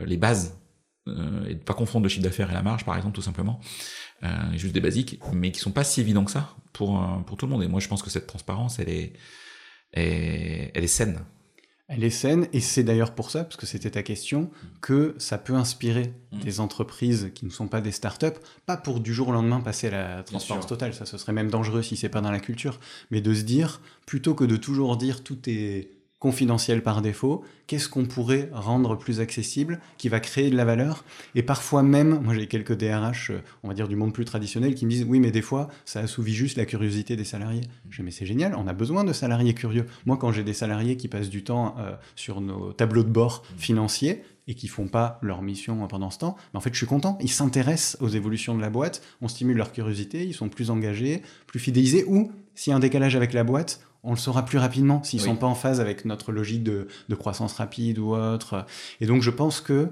[0.00, 0.60] euh, les bases
[1.06, 3.60] euh, et de pas confondre le chiffre d'affaires et la marge, par exemple, tout simplement,
[4.54, 7.52] juste des basiques, mais qui sont pas si évidents que ça pour pour tout le
[7.52, 7.62] monde.
[7.62, 9.12] Et moi, je pense que cette transparence, elle est,
[9.92, 11.20] elle est saine
[11.86, 15.36] elle est saine, et c'est d'ailleurs pour ça, parce que c'était ta question, que ça
[15.36, 16.40] peut inspirer mm.
[16.40, 19.88] des entreprises qui ne sont pas des startups, pas pour du jour au lendemain passer
[19.88, 22.80] à la transparence totale, ça ce serait même dangereux si c'est pas dans la culture,
[23.10, 25.90] mais de se dire, plutôt que de toujours dire tout est
[26.24, 31.04] confidentiel par défaut, qu'est-ce qu'on pourrait rendre plus accessible, qui va créer de la valeur?
[31.34, 33.30] Et parfois même, moi j'ai quelques DRH,
[33.62, 36.00] on va dire du monde plus traditionnel, qui me disent oui mais des fois ça
[36.00, 37.60] assouvit juste la curiosité des salariés.
[37.90, 39.84] Je dis mais c'est génial, on a besoin de salariés curieux.
[40.06, 43.44] Moi quand j'ai des salariés qui passent du temps euh, sur nos tableaux de bord
[43.58, 46.86] financiers, et qui font pas leur mission pendant ce temps, mais en fait je suis
[46.86, 50.70] content, ils s'intéressent aux évolutions de la boîte, on stimule leur curiosité, ils sont plus
[50.70, 54.44] engagés, plus fidélisés, ou s'il y a un décalage avec la boîte, on le saura
[54.44, 58.14] plus rapidement s'ils ne sont pas en phase avec notre logique de, croissance rapide ou
[58.14, 58.66] autre.
[59.00, 59.88] Et donc je pense que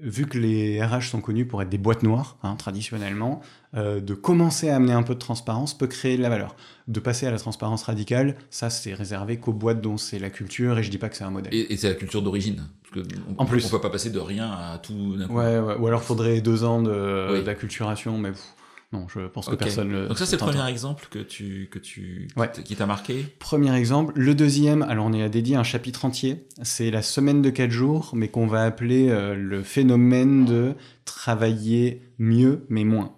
[0.00, 3.40] vu que les RH sont connus pour être des boîtes noires, hein, traditionnellement,
[3.74, 6.54] euh, de commencer à amener un peu de transparence peut créer de la valeur.
[6.86, 10.78] De passer à la transparence radicale, ça c'est réservé qu'aux boîtes dont c'est la culture,
[10.78, 11.52] et je dis pas que c'est un modèle.
[11.52, 12.62] Et, c'est la culture d'origine.
[13.38, 15.16] en plus, on peut pas passer de rien à tout.
[15.30, 18.30] Ouais, ouais, ou alors faudrait deux ans d'acculturation, mais
[18.90, 20.08] non, je pense que personne le.
[20.08, 22.28] Donc ça, c'est le premier exemple que tu que tu
[22.64, 23.26] qui t'a marqué.
[23.38, 24.14] Premier exemple.
[24.16, 26.46] Le deuxième, alors on est à dédié un chapitre entier.
[26.62, 30.74] C'est la semaine de quatre jours, mais qu'on va appeler euh, le phénomène de
[31.04, 33.14] travailler mieux mais moins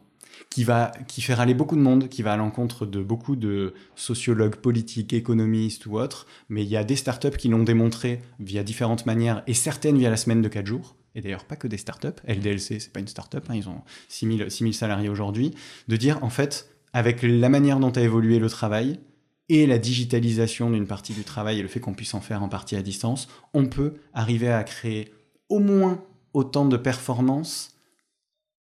[0.51, 3.73] qui va qui fait râler beaucoup de monde, qui va à l'encontre de beaucoup de
[3.95, 8.65] sociologues politiques, économistes ou autres, mais il y a des startups qui l'ont démontré via
[8.65, 11.77] différentes manières et certaines via la semaine de 4 jours et d'ailleurs pas que des
[11.77, 15.55] startups, LDLC c'est pas une startup, hein, ils ont 6000, 6000 salariés aujourd'hui,
[15.89, 19.01] de dire en fait avec la manière dont a évolué le travail
[19.49, 22.49] et la digitalisation d'une partie du travail et le fait qu'on puisse en faire en
[22.49, 25.13] partie à distance, on peut arriver à créer
[25.49, 27.77] au moins autant de performances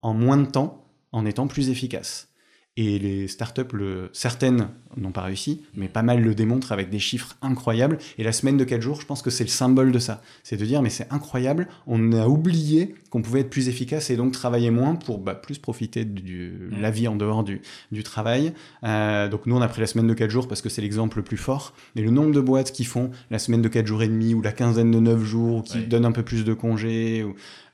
[0.02, 2.29] en moins de temps en étant plus efficace.
[2.76, 7.00] Et les startups, le, certaines n'ont pas réussi, mais pas mal le démontrent avec des
[7.00, 7.98] chiffres incroyables.
[8.16, 10.22] Et la semaine de 4 jours, je pense que c'est le symbole de ça.
[10.44, 14.16] C'est de dire, mais c'est incroyable, on a oublié qu'on pouvait être plus efficace et
[14.16, 18.52] donc travailler moins pour bah, plus profiter de la vie en dehors du, du travail.
[18.84, 21.18] Euh, donc nous, on a pris la semaine de 4 jours parce que c'est l'exemple
[21.18, 21.74] le plus fort.
[21.96, 24.42] Mais le nombre de boîtes qui font la semaine de 4 jours et demi ou
[24.42, 27.26] la quinzaine de 9 jours, ou qui donnent un peu plus de congés,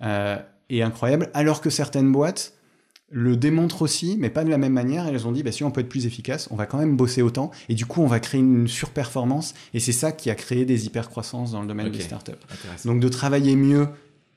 [0.02, 0.38] euh,
[0.70, 1.30] est incroyable.
[1.34, 2.55] Alors que certaines boîtes
[3.10, 5.06] le démontrent aussi, mais pas de la même manière.
[5.06, 7.22] Elles ont dit, bah, si on peut être plus efficace, on va quand même bosser
[7.22, 7.50] autant.
[7.68, 9.54] Et du coup, on va créer une surperformance.
[9.74, 12.32] Et c'est ça qui a créé des hypercroissances dans le domaine des startups.
[12.84, 13.88] Donc de travailler mieux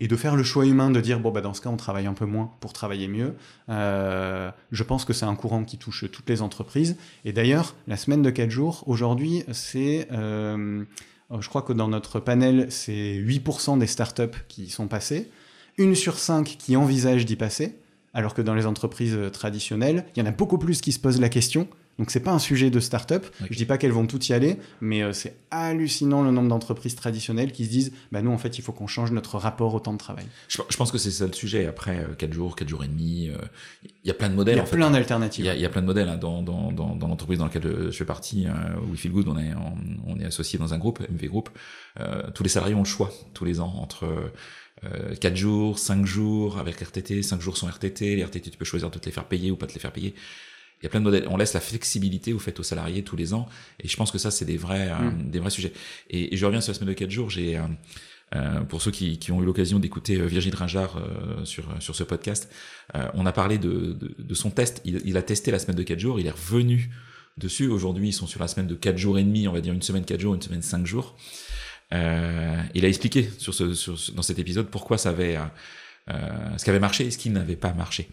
[0.01, 2.05] et de faire le choix humain de dire, bon, bah, dans ce cas, on travaille
[2.05, 3.35] un peu moins pour travailler mieux.
[3.69, 6.95] Euh, je pense que c'est un courant qui touche toutes les entreprises.
[7.25, 10.07] Et d'ailleurs, la semaine de 4 jours, aujourd'hui, c'est...
[10.11, 10.83] Euh,
[11.39, 15.29] je crois que dans notre panel, c'est 8% des startups qui y sont passées.
[15.77, 17.75] Une sur cinq qui envisagent d'y passer
[18.19, 20.99] alors que dans les entreprises euh, traditionnelles, il y en a beaucoup plus qui se
[20.99, 21.69] posent la question.
[21.97, 23.25] Donc c'est pas un sujet de start-up.
[23.49, 26.95] Je dis pas qu'elles vont toutes y aller, mais euh, c'est hallucinant le nombre d'entreprises
[26.95, 29.79] traditionnelles qui se disent bah nous en fait il faut qu'on change notre rapport au
[29.79, 30.25] temps de travail.
[30.49, 31.65] Je, pense que c'est ça le sujet.
[31.65, 33.31] Après 4 euh, jours, 4 jours et demi,
[33.83, 34.55] il y a plein de modèles.
[34.55, 35.49] Il y a plein d'alternatives.
[35.53, 37.97] Il y, a plein de modèles hein, dans, dans, dans, dans l'entreprise dans laquelle je
[37.97, 38.47] fais partie.
[38.89, 39.53] We Feel Good, on est
[40.07, 41.49] on, est associé dans un groupe, MV Group.
[42.33, 44.05] tous les salariés ont le choix tous les ans entre
[44.81, 48.65] 4 euh, jours, 5 jours avec RTT, 5 jours sans RTT, les RTT tu peux
[48.65, 50.15] choisir de te les faire payer ou pas te les faire payer.
[50.81, 51.27] Il y a plein de modèles.
[51.29, 53.47] On laisse la flexibilité au fait aux salariés tous les ans,
[53.79, 55.29] et je pense que ça c'est des vrais, euh, mm.
[55.29, 55.73] des vrais sujets.
[56.09, 57.29] Et, je reviens sur la semaine de 4 jours.
[57.29, 57.63] J'ai euh,
[58.35, 61.01] euh, pour ceux qui, qui, ont eu l'occasion d'écouter Virgile Ringard
[61.43, 62.49] sur sur ce podcast,
[63.13, 64.81] on a parlé de, de, de son test.
[64.85, 66.19] Il, il, a testé la semaine de 4 jours.
[66.19, 66.91] Il est revenu
[67.37, 67.67] dessus.
[67.67, 69.81] Aujourd'hui, ils sont sur la semaine de 4 jours et demi, on va dire une
[69.81, 71.17] semaine 4 jours, une semaine 5 jours.
[71.93, 75.43] Euh, il a expliqué sur ce, sur, dans cet épisode pourquoi ça avait, euh,
[76.09, 78.09] euh, ce qui avait marché et ce qui n'avait pas marché.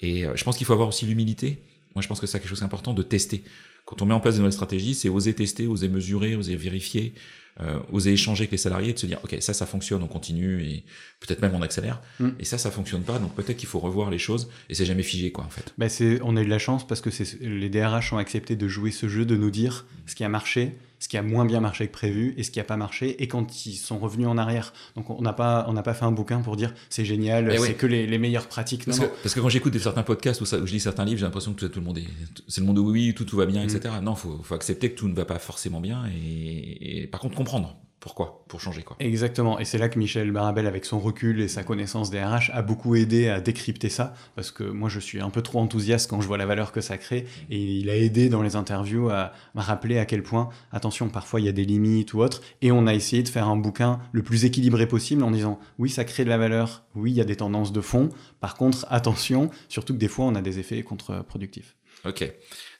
[0.00, 1.62] Et je pense qu'il faut avoir aussi l'humilité.
[1.94, 3.44] Moi, je pense que c'est quelque chose d'important de tester.
[3.86, 7.14] Quand on met en place de nouvelles stratégies, c'est oser tester, oser mesurer, oser vérifier,
[7.60, 10.64] euh, oser échanger avec les salariés, de se dire ok ça ça fonctionne, on continue
[10.64, 10.84] et
[11.20, 12.02] peut-être même on accélère.
[12.18, 12.30] Mm.
[12.40, 15.04] Et ça ça fonctionne pas, donc peut-être qu'il faut revoir les choses et c'est jamais
[15.04, 15.72] figé quoi en fait.
[15.78, 18.56] Bah c'est, on a eu de la chance parce que c'est, les DRH ont accepté
[18.56, 21.44] de jouer ce jeu, de nous dire ce qui a marché, ce qui a moins
[21.44, 24.26] bien marché que prévu et ce qui n'a pas marché, et quand ils sont revenus
[24.26, 24.72] en arrière.
[24.96, 27.74] Donc on n'a pas, on pas fait un bouquin pour dire c'est génial, eh c'est
[27.74, 28.86] que les, les, meilleures pratiques.
[28.86, 31.18] Parce, que, parce que quand j'écoute certains podcasts ou, ça, où je lis certains livres,
[31.18, 32.06] j'ai l'impression que tout, le monde est,
[32.48, 33.94] c'est le monde où oui, tout, tout va bien, etc.
[34.00, 34.04] Mm.
[34.04, 37.36] Non, faut, faut accepter que tout ne va pas forcément bien et, et par contre
[37.36, 38.44] comprendre pourquoi?
[38.48, 38.98] Pour changer quoi?
[39.00, 39.58] Exactement.
[39.58, 42.60] Et c'est là que Michel Barabel, avec son recul et sa connaissance des RH, a
[42.60, 44.12] beaucoup aidé à décrypter ça.
[44.36, 46.82] Parce que moi, je suis un peu trop enthousiaste quand je vois la valeur que
[46.82, 47.24] ça crée.
[47.48, 51.40] Et il a aidé dans les interviews à me rappeler à quel point, attention, parfois
[51.40, 52.42] il y a des limites ou autres.
[52.60, 55.88] Et on a essayé de faire un bouquin le plus équilibré possible en disant oui,
[55.88, 56.84] ça crée de la valeur.
[56.94, 58.10] Oui, il y a des tendances de fond.
[58.38, 61.74] Par contre, attention, surtout que des fois, on a des effets contre-productifs.
[62.04, 62.30] Ok.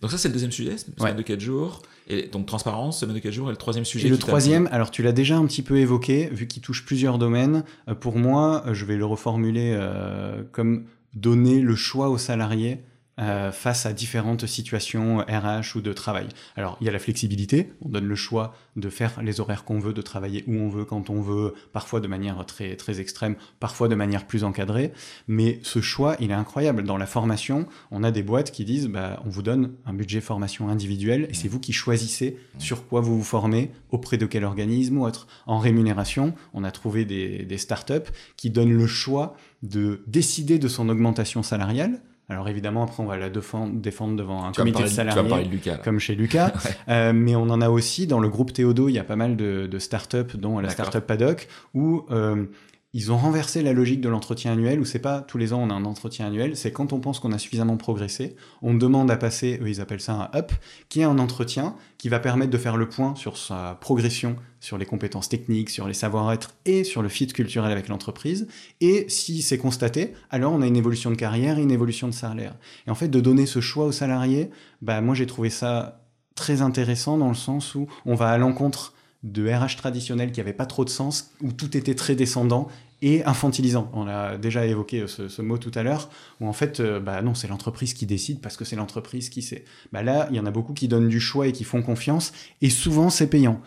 [0.03, 1.81] Donc ça, c'est le deuxième sujet, semaine de 4 jours.
[2.07, 3.49] Et donc transparence, semaine de 4 jours.
[3.49, 4.09] Et le troisième sujet.
[4.09, 7.19] Et le troisième, alors tu l'as déjà un petit peu évoqué, vu qu'il touche plusieurs
[7.19, 7.65] domaines.
[7.89, 12.81] Euh, pour moi, euh, je vais le reformuler euh, comme donner le choix aux salariés
[13.21, 16.27] euh, face à différentes situations RH ou de travail.
[16.57, 19.79] Alors, il y a la flexibilité, on donne le choix de faire les horaires qu'on
[19.79, 23.37] veut, de travailler où on veut, quand on veut, parfois de manière très, très extrême,
[23.61, 24.93] parfois de manière plus encadrée,
[25.29, 26.83] mais ce choix, il est incroyable.
[26.83, 30.21] Dans la formation, on a des boîtes qui disent, bah, on vous donne un budget
[30.21, 34.45] formation individuel, et c'est vous qui choisissez sur quoi vous vous formez, auprès de quel
[34.45, 35.29] organisme ou autre.
[35.47, 40.67] En rémunération, on a trouvé des, des startups qui donnent le choix de décider de
[40.67, 45.51] son augmentation salariale, alors évidemment, après, on va la défendre, devant un comité de salariés,
[45.83, 46.53] comme chez Lucas.
[46.89, 49.37] euh, mais on en a aussi dans le groupe Théodo, il y a pas mal
[49.37, 52.47] de, de startups, dont la startup Paddock, où euh,
[52.95, 55.71] ils ont renversé la logique de l'entretien annuel, où c'est pas tous les ans on
[55.71, 59.17] a un entretien annuel, c'est quand on pense qu'on a suffisamment progressé, on demande à
[59.17, 60.53] passer, eux ils appellent ça un up,
[60.89, 64.79] qui est un entretien qui va permettre de faire le point sur sa progression, sur
[64.79, 68.47] les compétences techniques, sur les savoir-être et sur le fit culturel avec l'entreprise.
[68.81, 72.15] Et si c'est constaté, alors on a une évolution de carrière et une évolution de
[72.15, 72.55] salaire.
[72.87, 74.51] Et en fait, de donner ce choix aux salariés,
[74.83, 76.01] bah moi j'ai trouvé ça
[76.37, 80.53] très intéressant dans le sens où on va à l'encontre de RH traditionnel qui avait
[80.53, 82.69] pas trop de sens, où tout était très descendant
[83.03, 83.91] et infantilisant.
[83.93, 86.11] On a déjà évoqué euh, ce, mot tout à l'heure,
[86.41, 89.43] où en fait, euh, bah non, c'est l'entreprise qui décide parce que c'est l'entreprise qui
[89.43, 89.65] sait.
[89.93, 92.33] Bah là, il y en a beaucoup qui donnent du choix et qui font confiance,
[92.61, 93.61] et souvent c'est payant.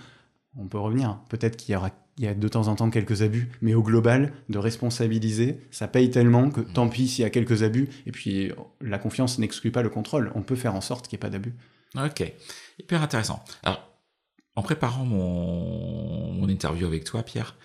[0.57, 1.19] On peut revenir.
[1.29, 3.83] Peut-être qu'il y aura il y a de temps en temps quelques abus, mais au
[3.83, 8.11] global, de responsabiliser, ça paye tellement que tant pis s'il y a quelques abus, et
[8.11, 10.31] puis la confiance n'exclut pas le contrôle.
[10.33, 11.53] On peut faire en sorte qu'il n'y ait pas d'abus.
[11.95, 12.33] Ok,
[12.79, 13.43] hyper intéressant.
[13.61, 13.87] Alors,
[14.57, 17.55] en préparant mon, interview avec toi, Pierre,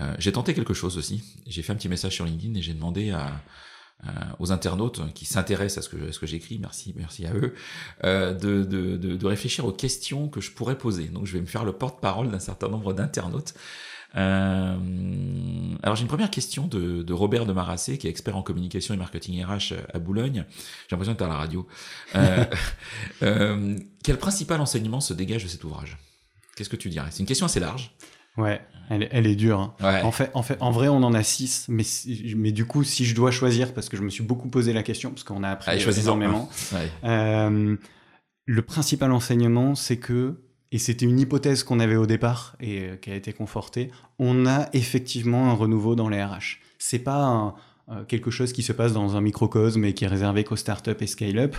[0.00, 1.22] euh, j'ai tenté quelque chose aussi.
[1.46, 3.40] J'ai fait un petit message sur LinkedIn et j'ai demandé à,
[4.38, 7.54] aux internautes qui s'intéressent à ce que, ce que j'écris, merci, merci à eux,
[8.04, 11.04] euh, de, de, de, réfléchir aux questions que je pourrais poser.
[11.04, 13.54] Donc je vais me faire le porte-parole d'un certain nombre d'internautes.
[14.16, 14.76] Euh,
[15.82, 18.92] alors j'ai une première question de, de, Robert de Marassé, qui est expert en communication
[18.92, 20.44] et marketing RH à Boulogne.
[20.50, 21.66] J'ai l'impression tu à la radio.
[23.22, 25.96] Euh, quel principal enseignement se dégage de cet ouvrage?
[26.56, 27.08] Qu'est-ce que tu dirais?
[27.10, 27.94] C'est une question assez large.
[28.36, 29.60] Ouais, elle, elle est dure.
[29.60, 30.00] Hein.
[30.02, 31.84] En, fait, en, fait, en vrai, on en a six, mais,
[32.36, 34.82] mais du coup, si je dois choisir, parce que je me suis beaucoup posé la
[34.82, 36.48] question, parce qu'on a appris Allez, énormément,
[37.04, 37.76] euh,
[38.46, 42.96] le principal enseignement, c'est que, et c'était une hypothèse qu'on avait au départ et euh,
[42.96, 46.58] qui a été confortée, on a effectivement un renouveau dans les RH.
[46.78, 47.54] C'est pas
[47.90, 50.96] euh, quelque chose qui se passe dans un microcosme et qui est réservé qu'aux startups
[51.00, 51.54] et scale-up.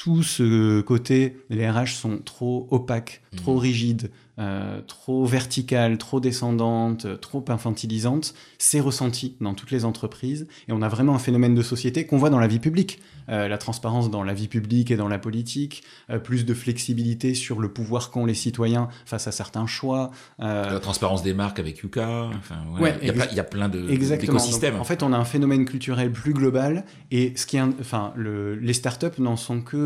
[0.00, 3.58] Tout ce côté, les RH sont trop opaques, trop mmh.
[3.58, 10.46] rigides, euh, trop verticale, trop descendante, trop infantilisante, c'est ressenti dans toutes les entreprises.
[10.68, 13.00] Et on a vraiment un phénomène de société qu'on voit dans la vie publique.
[13.30, 17.34] Euh, la transparence dans la vie publique et dans la politique, euh, plus de flexibilité
[17.34, 20.12] sur le pouvoir qu'ont les citoyens face à certains choix.
[20.38, 22.30] La transparence des marques avec Yuka.
[22.38, 23.80] Enfin, ouais, il, y a plein, de
[24.16, 24.76] d'écosystèmes.
[24.76, 26.84] En fait, on a un phénomène culturel plus global.
[27.10, 29.76] Et ce qui est, enfin, le, les startups n'en sont que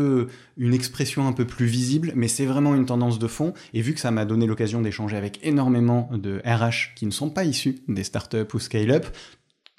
[0.57, 3.53] une expression un peu plus visible, mais c'est vraiment une tendance de fond.
[3.73, 7.29] Et vu que ça m'a donné l'occasion d'échanger avec énormément de RH qui ne sont
[7.29, 9.07] pas issus des startups ou scale-up.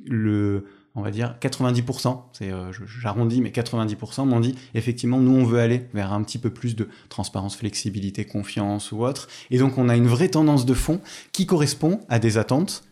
[0.05, 5.45] Le, on va dire 90%, c'est, euh, j'arrondis, mais 90% m'ont dit effectivement, nous on
[5.45, 9.29] veut aller vers un petit peu plus de transparence, flexibilité, confiance ou autre.
[9.51, 11.01] Et donc on a une vraie tendance de fond
[11.33, 12.85] qui correspond à des attentes,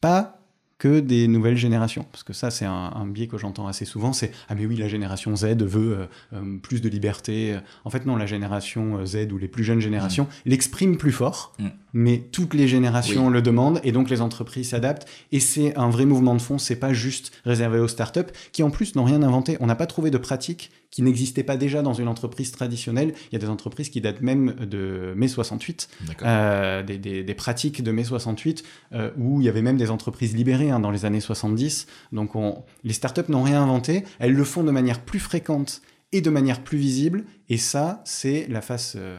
[0.00, 0.39] pas
[0.80, 2.06] que des nouvelles générations.
[2.10, 4.88] Parce que ça, c'est un, biais que j'entends assez souvent, c'est «Ah mais oui, la
[4.88, 9.38] génération Z veut euh, euh, plus de liberté.» En fait, non, la génération Z ou
[9.38, 10.28] les plus jeunes générations mm.
[10.46, 11.66] l'expriment plus fort, mm.
[11.92, 15.06] mais toutes les générations le demandent, et donc les entreprises s'adaptent.
[15.32, 18.70] Et c'est un vrai mouvement de fond, c'est pas juste réservé aux startups, qui en
[18.70, 19.58] plus n'ont rien inventé.
[19.60, 23.14] On n'a pas trouvé de pratique qui n'existait pas déjà dans une entreprise traditionnelle.
[23.30, 25.88] Il y a des entreprises qui datent même de mai 68,
[26.22, 30.34] euh, des, des, pratiques de mai 68, euh, où il y avait même des entreprises
[30.34, 31.86] libérées hein, dans les années 70.
[32.12, 35.80] Donc on, les startups n'ont rien inventé, elles le font de manière plus fréquente
[36.12, 38.94] et de manière plus visible, et ça, c'est la face...
[38.96, 39.18] Euh,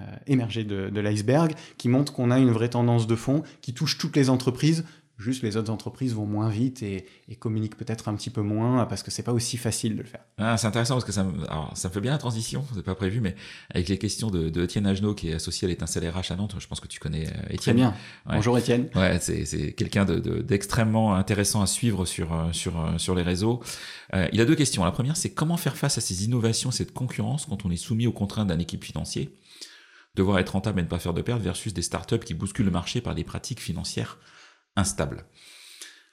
[0.00, 3.74] euh émergée de, de l'iceberg, qui montre qu'on a une vraie tendance de fond qui
[3.74, 4.84] touche toutes les entreprises,
[5.18, 7.06] Juste les autres entreprises vont moins vite et,
[7.38, 10.24] communiquent peut-être un petit peu moins parce que c'est pas aussi facile de le faire.
[10.38, 11.44] Ah, c'est intéressant parce que ça me,
[11.74, 13.34] ça me fait bien la transition, c'est pas prévu, mais
[13.70, 16.54] avec les questions de, de Étienne Agenot qui est associé à l'étincelle RH à Nantes,
[16.58, 17.58] je pense que tu connais euh, Étienne.
[17.58, 17.94] Très bien.
[18.26, 18.88] Bonjour Étienne.
[18.94, 23.62] Ouais, c'est quelqu'un d'extrêmement intéressant à suivre sur, euh, sur, euh, sur les réseaux.
[24.32, 24.84] il a deux questions.
[24.84, 28.06] La première, c'est comment faire face à ces innovations, cette concurrence quand on est soumis
[28.06, 29.30] aux contraintes d'un équipe financier
[30.14, 32.70] devoir être rentable et ne pas faire de pertes versus des startups qui bousculent le
[32.70, 34.18] marché par des pratiques financières
[34.76, 35.24] instable.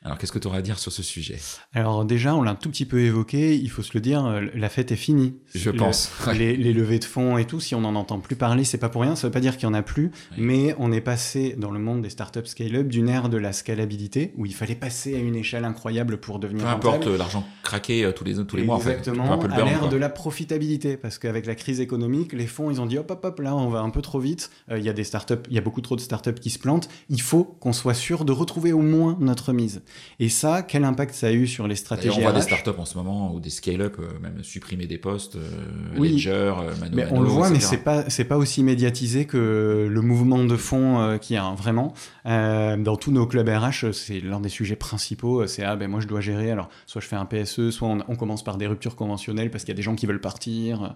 [0.01, 1.37] Alors, qu'est-ce que tu auras à dire sur ce sujet?
[1.73, 4.45] Alors déjà, on l'a un tout petit peu évoqué, il faut se le dire, euh,
[4.55, 5.35] la fête est finie.
[5.53, 6.09] Je pense.
[6.33, 9.01] Les, levées de fonds et tout, si on n'en entend plus parler, c'est pas pour
[9.01, 11.71] rien, ça veut pas dire qu'il y en a plus, mais on est passé dans
[11.71, 15.19] le monde des startups scale-up d'une ère de la scalabilité, où il fallait passer à
[15.19, 18.63] une échelle incroyable pour devenir Peu importe euh, l'argent craqué euh, tous les, tous les
[18.63, 18.77] mois.
[18.77, 19.51] Exactement, en fait.
[19.51, 22.97] à l'ère de la profitabilité, parce qu'avec la crise économique, les fonds, ils ont dit
[22.97, 25.33] hop, hop, hop, là, on va un peu trop vite, il y a des startups,
[25.49, 28.23] il y a beaucoup trop de startups qui se plantent, il faut qu'on soit sûr
[28.23, 29.81] de retrouver au moins notre mise.
[30.19, 32.85] Et ça, quel impact ça a eu sur les stratégies On voit des startups en
[32.85, 35.49] ce moment ou des scale-up euh, même supprimer des postes, euh,
[35.97, 36.13] oui.
[36.13, 40.01] Ledger, euh, mais on le voit, mais c'est pas c'est pas aussi médiatisé que le
[40.01, 41.93] mouvement de fond euh, qui a vraiment.
[42.25, 45.45] dans tous nos clubs RH, c'est l'un des sujets principaux.
[45.47, 46.51] C'est ah ben moi je dois gérer.
[46.51, 49.63] Alors soit je fais un PSE, soit on, on commence par des ruptures conventionnelles parce
[49.63, 50.95] qu'il y a des gens qui veulent partir.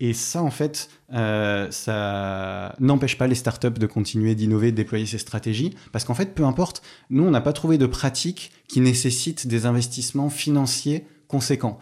[0.00, 5.18] Et ça en fait, ça n'empêche pas les startups de continuer d'innover, de déployer ces
[5.18, 9.46] stratégies parce qu'en fait peu importe, nous on n'a pas trouvé de pratique qui nécessite
[9.46, 11.78] des investissements financiers conséquents.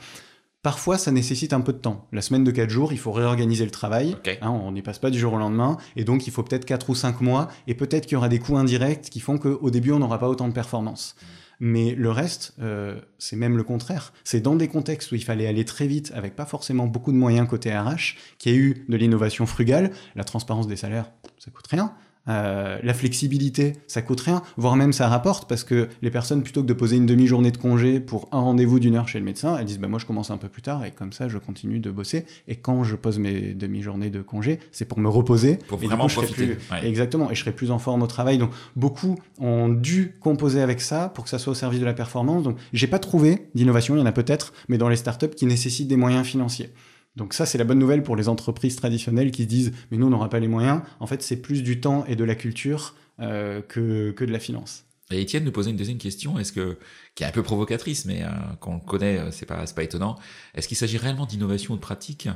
[0.63, 2.09] Parfois, ça nécessite un peu de temps.
[2.13, 4.17] La semaine de 4 jours, il faut réorganiser le travail.
[4.43, 5.77] Hein, on n'y passe pas du jour au lendemain.
[5.95, 7.49] Et donc, il faut peut-être 4 ou 5 mois.
[7.69, 10.29] Et peut-être qu'il y aura des coûts indirects qui font qu'au début, on n'aura pas
[10.29, 11.15] autant de performance.
[11.61, 14.13] Mais le reste, euh, c'est même le contraire.
[14.25, 17.17] C'est dans des contextes où il fallait aller très vite, avec pas forcément beaucoup de
[17.17, 19.91] moyens côté RH, qu'il y a eu de l'innovation frugale.
[20.15, 21.93] La transparence des salaires, ça coûte rien.
[22.29, 26.63] Euh, la flexibilité, ça coûte rien, voire même ça rapporte parce que les personnes, plutôt
[26.63, 29.57] que de poser une demi-journée de congé pour un rendez-vous d'une heure chez le médecin,
[29.59, 31.81] elles disent bah, moi je commence un peu plus tard et comme ça je continue
[31.81, 32.27] de bosser.
[32.47, 35.59] Et quand je pose mes demi-journées de congé, c'est pour me reposer.
[35.69, 36.57] Pour vraiment profiter.
[36.57, 36.59] Plus...
[36.83, 38.39] Exactement, et je serai plus en forme au travail.
[38.39, 41.95] Donc beaucoup ont dû composer avec ça pour que ça soit au service de la
[41.95, 42.43] performance.
[42.43, 45.47] Donc j'ai pas trouvé d'innovation, il y en a peut-être, mais dans les startups qui
[45.47, 46.71] nécessitent des moyens financiers.
[47.17, 50.07] Donc ça, c'est la bonne nouvelle pour les entreprises traditionnelles qui se disent mais nous,
[50.07, 50.83] on n'aura pas les moyens.
[51.01, 54.39] En fait, c'est plus du temps et de la culture euh, que, que de la
[54.39, 54.85] finance.
[55.11, 56.79] Et Étienne nous posait une deuxième question, est-ce que
[57.15, 58.29] qui est un peu provocatrice, mais euh,
[58.61, 60.19] qu'on connaît, euh, c'est pas pas étonnant.
[60.55, 62.29] Est-ce qu'il s'agit réellement d'innovation ou de pratique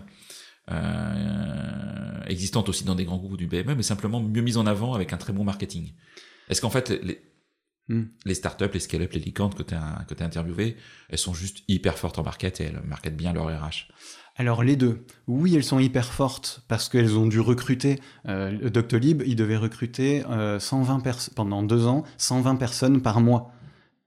[0.71, 4.95] euh, existante aussi dans des grands groupes du BME, mais simplement mieux mise en avant
[4.95, 5.93] avec un très bon marketing?
[6.49, 7.21] Est-ce qu'en fait les,
[7.89, 8.05] hmm.
[8.25, 10.77] les startups, les scale-up, les licornes que tu as as interviewées,
[11.11, 13.89] elles sont juste hyper fortes en market et elles marketent bien leur RH
[14.43, 15.05] alors les deux.
[15.29, 18.01] Oui, elles sont hyper fortes parce qu'elles ont dû recruter.
[18.29, 20.23] Euh, Doctolib, il devait recruter
[20.59, 23.53] 120 euh, pendant deux ans, 120 personnes par mois.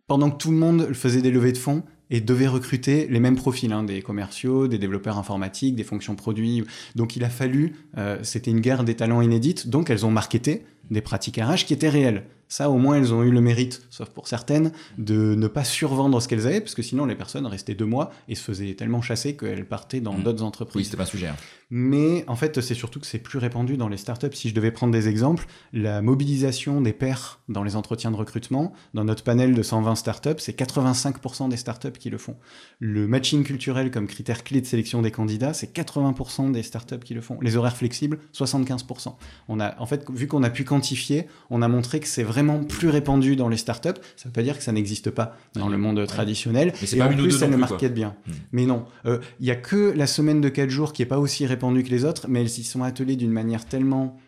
[0.08, 3.38] Pendant que tout le monde faisait des levées de fonds et devait recruter les mêmes
[3.38, 6.64] profils, hein, des commerciaux, des développeurs informatiques, des fonctions produits.
[6.96, 10.66] Donc il a fallu, euh, c'était une guerre des talents inédite, donc elles ont marketé
[10.92, 12.26] des pratiques RH qui étaient réelles.
[12.48, 16.20] Ça, au moins, elles ont eu le mérite, sauf pour certaines, de ne pas survendre
[16.22, 19.02] ce qu'elles avaient, parce que sinon, les personnes restaient deux mois et se faisaient tellement
[19.02, 20.24] chasser qu'elles partaient dans mmh.
[20.24, 20.76] d'autres entreprises.
[20.76, 21.28] Oui, c'était pas un sujet.
[21.28, 21.36] Hein.
[21.72, 24.34] Mais en fait, c'est surtout que c'est plus répandu dans les startups.
[24.34, 28.74] Si je devais prendre des exemples, la mobilisation des pairs dans les entretiens de recrutement,
[28.94, 32.36] dans notre panel de 120 startups, c'est 85% des startups qui le font.
[32.80, 37.16] Le matching culturel comme critère clé de sélection des candidats, c'est 80% des startups qui
[37.16, 37.40] le font.
[37.42, 39.16] Les horaires flexibles, 75%.
[39.48, 42.64] On a, en fait, vu qu'on a pu quantifier, on a montré que c'est vraiment
[42.64, 43.90] plus répandu dans les startups.
[44.16, 46.74] Ça ne veut pas dire que ça n'existe pas dans le monde traditionnel.
[46.82, 48.16] Mais c'est pas en plus, ça le market bien.
[48.28, 48.32] Hmm.
[48.52, 51.20] Mais non, euh, il y a que la semaine de 4 jours qui est pas
[51.20, 54.20] aussi répandue que les autres, mais elles s'y sont attelées d'une manière tellement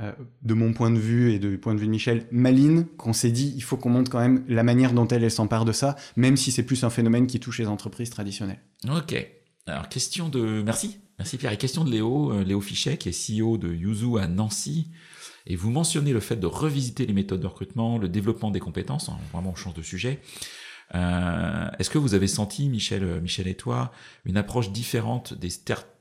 [0.00, 3.12] euh, de mon point de vue et du point de vue de Michel, maline, qu'on
[3.12, 5.96] s'est dit, il faut qu'on montre quand même la manière dont elles s'emparent de ça,
[6.16, 8.60] même si c'est plus un phénomène qui touche les entreprises traditionnelles.
[8.88, 9.14] Ok.
[9.66, 10.62] Alors, question de...
[10.64, 10.98] Merci.
[11.18, 11.52] Merci Pierre.
[11.52, 14.88] Et question de Léo, euh, Léo Fichet, qui est CEO de Yuzu à Nancy
[15.46, 19.08] Et vous mentionnez le fait de revisiter les méthodes de recrutement, le développement des compétences,
[19.08, 20.20] hein, vraiment on change de sujet.
[20.94, 23.92] Euh, Est-ce que vous avez senti, Michel, Michel et toi,
[24.24, 25.48] une approche différente des,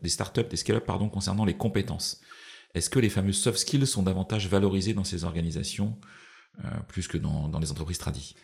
[0.02, 2.22] des startups, des scale-up, pardon, concernant les compétences?
[2.74, 5.98] Est-ce que les fameux soft skills sont davantage valorisés dans ces organisations
[6.64, 8.36] euh, plus que dans, les entreprises tradies?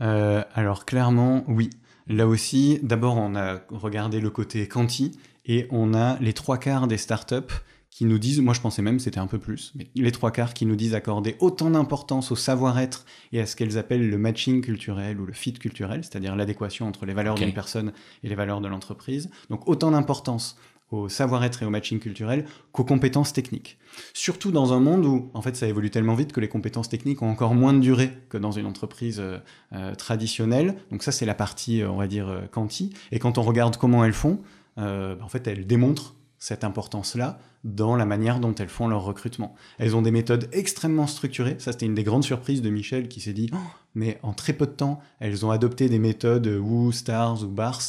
[0.00, 1.70] Euh, Alors clairement, oui.
[2.06, 6.86] Là aussi, d'abord, on a regardé le côté quanti et on a les trois quarts
[6.86, 7.54] des startups
[7.90, 10.54] qui nous disent, moi je pensais même c'était un peu plus, mais les trois quarts
[10.54, 14.60] qui nous disent accorder autant d'importance au savoir-être et à ce qu'elles appellent le matching
[14.60, 18.60] culturel ou le fit culturel, c'est-à-dire l'adéquation entre les valeurs d'une personne et les valeurs
[18.60, 19.30] de l'entreprise.
[19.50, 20.56] Donc autant d'importance
[20.90, 23.78] au savoir-être et au matching culturel qu'aux compétences techniques.
[24.14, 27.20] Surtout dans un monde où, en fait, ça évolue tellement vite que les compétences techniques
[27.20, 29.38] ont encore moins de durée que dans une entreprise euh,
[29.74, 30.76] euh, traditionnelle.
[30.90, 32.94] Donc ça, c'est la partie, euh, on va dire, quanti.
[33.12, 34.40] Et quand on regarde comment elles font,
[34.78, 39.54] euh, en fait, elles démontrent cette importance-là dans la manière dont elles font leur recrutement.
[39.78, 41.56] Elles ont des méthodes extrêmement structurées.
[41.58, 43.56] Ça, c'était une des grandes surprises de Michel qui s'est dit, Oh,
[43.94, 47.82] mais en très peu de temps, elles ont adopté des méthodes Woo, Stars ou Bars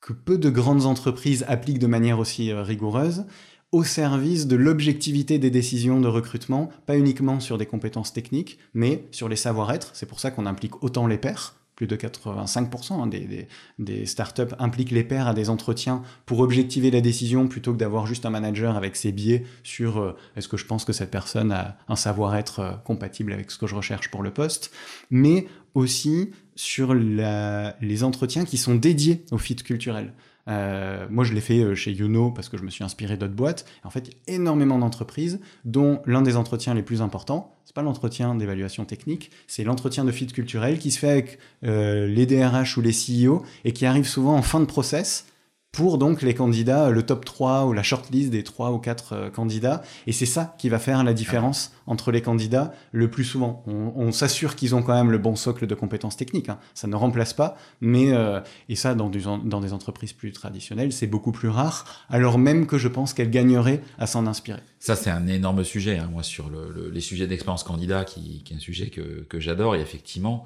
[0.00, 3.26] que peu de grandes entreprises appliquent de manière aussi euh, rigoureuse
[3.72, 9.06] au service de l'objectivité des décisions de recrutement, pas uniquement sur des compétences techniques, mais
[9.12, 9.90] sur les savoir-être.
[9.92, 11.54] C'est pour ça qu'on implique autant les pairs.
[11.80, 13.46] Plus de 85% hein,
[13.78, 18.06] des, startups impliquent les pairs à des entretiens pour objectiver la décision plutôt que d'avoir
[18.06, 21.52] juste un manager avec ses biais sur euh, est-ce que je pense que cette personne
[21.52, 24.72] a un savoir-être euh, compatible avec ce que je recherche pour le poste,
[25.10, 30.12] mais aussi sur les entretiens qui sont dédiés au fit culturel.
[30.50, 33.34] Euh, moi, je l'ai fait euh, chez Youno parce que je me suis inspiré d'autres
[33.34, 33.64] boîtes.
[33.84, 37.74] En fait, il y a énormément d'entreprises dont l'un des entretiens les plus importants, c'est
[37.74, 42.26] pas l'entretien d'évaluation technique, c'est l'entretien de fit culturel qui se fait avec euh, les
[42.26, 45.26] DRH ou les CEO et qui arrive souvent en fin de process
[45.72, 49.30] pour donc les candidats, le top 3 ou la shortlist des 3 ou 4 euh,
[49.30, 49.82] candidats.
[50.08, 53.62] Et c'est ça qui va faire la différence entre les candidats le plus souvent.
[53.68, 56.48] On, on s'assure qu'ils ont quand même le bon socle de compétences techniques.
[56.48, 56.58] hein.
[56.74, 60.92] Ça ne remplace pas, mais euh, et ça dans, du- dans des entreprises plus traditionnelles,
[60.92, 64.60] c'est beaucoup plus rare, alors même que je pense qu'elles gagneraient à s'en inspirer.
[64.80, 68.42] Ça, c'est un énorme sujet, hein, moi, sur le, le- les sujets d'expérience candidat, qui,
[68.42, 69.76] qui est un sujet que, que j'adore.
[69.76, 70.44] Et effectivement,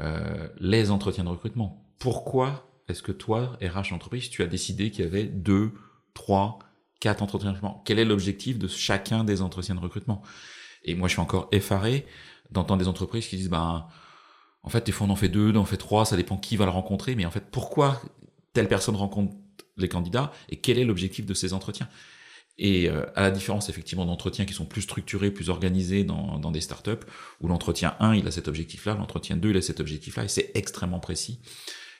[0.00, 1.84] euh, les entretiens de recrutement.
[1.98, 5.72] Pourquoi est-ce que toi, RH entreprise, tu as décidé qu'il y avait deux,
[6.14, 6.58] trois,
[7.00, 7.82] quatre entretiens de recrutement?
[7.84, 10.22] Quel est l'objectif de chacun des entretiens de recrutement?
[10.84, 12.06] Et moi, je suis encore effaré
[12.50, 13.86] d'entendre des entreprises qui disent, ben,
[14.62, 16.56] en fait, des fois, on en fait deux, on en fait trois, ça dépend qui
[16.56, 17.16] va le rencontrer.
[17.16, 18.00] Mais en fait, pourquoi
[18.52, 19.34] telle personne rencontre
[19.76, 21.88] les candidats et quel est l'objectif de ces entretiens?
[22.58, 26.50] Et euh, à la différence effectivement d'entretiens qui sont plus structurés, plus organisés dans, dans
[26.50, 27.04] des startups,
[27.40, 30.52] où l'entretien 1, il a cet objectif-là, l'entretien 2, il a cet objectif-là, et c'est
[30.54, 31.40] extrêmement précis.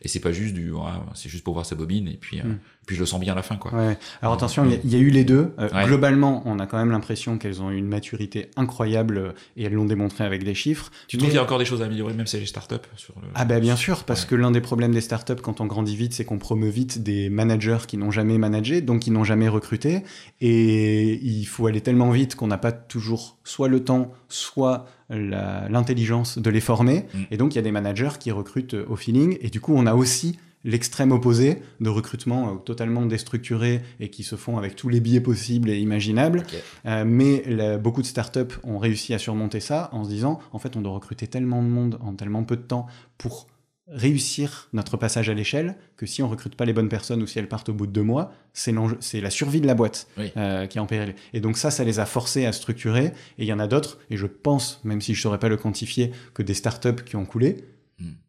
[0.03, 0.81] Et c'est pas juste du, ouais,
[1.15, 2.59] c'est juste pour voir sa bobine, et puis, euh, Mm.
[2.87, 3.73] puis je le sens bien à la fin, quoi.
[3.75, 3.97] Ouais.
[4.23, 5.55] Alors attention, il y a- il y, a eu les deux.
[5.59, 5.85] Euh, Ouais.
[5.87, 9.73] Globalement, on a quand même l'impression qu'elles ont eu une maturité incroyable euh, et elles
[9.73, 10.91] l'ont démontré avec des chiffres.
[11.09, 12.75] Tu trouves Mais- qu'il y a encore des choses à améliorer, même chez les startups
[12.97, 13.29] sur le...
[13.35, 16.13] Ah bah bien sûr, parce que l'un des problèmes des startups quand on grandit vite,
[16.13, 20.03] c'est qu'on promeut vite des managers qui n'ont jamais managé, donc qui n'ont jamais recruté,
[20.41, 26.39] et il faut aller tellement vite qu'on n'a pas toujours soit le temps, soit l'intelligence
[26.39, 27.19] de les former, Mm.
[27.31, 29.73] et donc il y a des managers qui recrutent euh, au feeling, et du coup
[29.77, 34.75] on a aussi l'extrême opposé de recrutement euh, totalement déstructuré et qui se font avec
[34.75, 36.43] tous les biais possibles et imaginables.
[36.87, 40.59] Euh, mais la- beaucoup de startups ont réussi à surmonter ça en se disant, en
[40.59, 42.87] fait, on doit recruter tellement de monde en tellement peu de temps
[43.17, 43.47] pour
[43.89, 47.39] réussir notre passage à l'échelle que si on recrute pas les bonnes personnes ou si
[47.39, 50.09] elles partent au bout de deux mois, c'est l'enjeu- c'est la survie de la boîte
[50.19, 50.33] Oui.
[50.37, 51.15] euh, qui est en péril.
[51.33, 53.07] Et donc ça, ça les a forcés à structurer.
[53.39, 55.57] Et il y en a d'autres, et je pense, même si je saurais pas le
[55.57, 57.65] quantifier, que des startups qui ont coulé.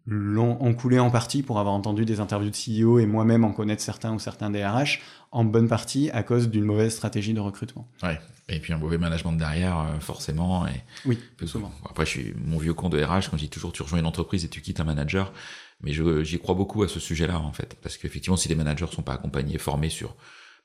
[0.05, 3.51] L'ont ont coulé en partie pour avoir entendu des interviews de CEO et moi-même en
[3.51, 5.01] connaître certains ou certains DRH,
[5.31, 7.87] en bonne partie à cause d'une mauvaise stratégie de recrutement.
[8.03, 8.19] Ouais.
[8.49, 10.65] Et puis un mauvais management derrière, euh, forcément.
[10.67, 10.81] Et...
[11.05, 11.69] Oui, que, souvent.
[11.89, 14.05] Après, je suis mon vieux con de RH quand je dis toujours tu rejoins une
[14.05, 15.33] entreprise et tu quittes un manager.
[15.81, 17.75] Mais je- j'y crois beaucoup à ce sujet-là, en fait.
[17.83, 20.15] Parce qu'effectivement, si les managers sont pas accompagnés, formés sur.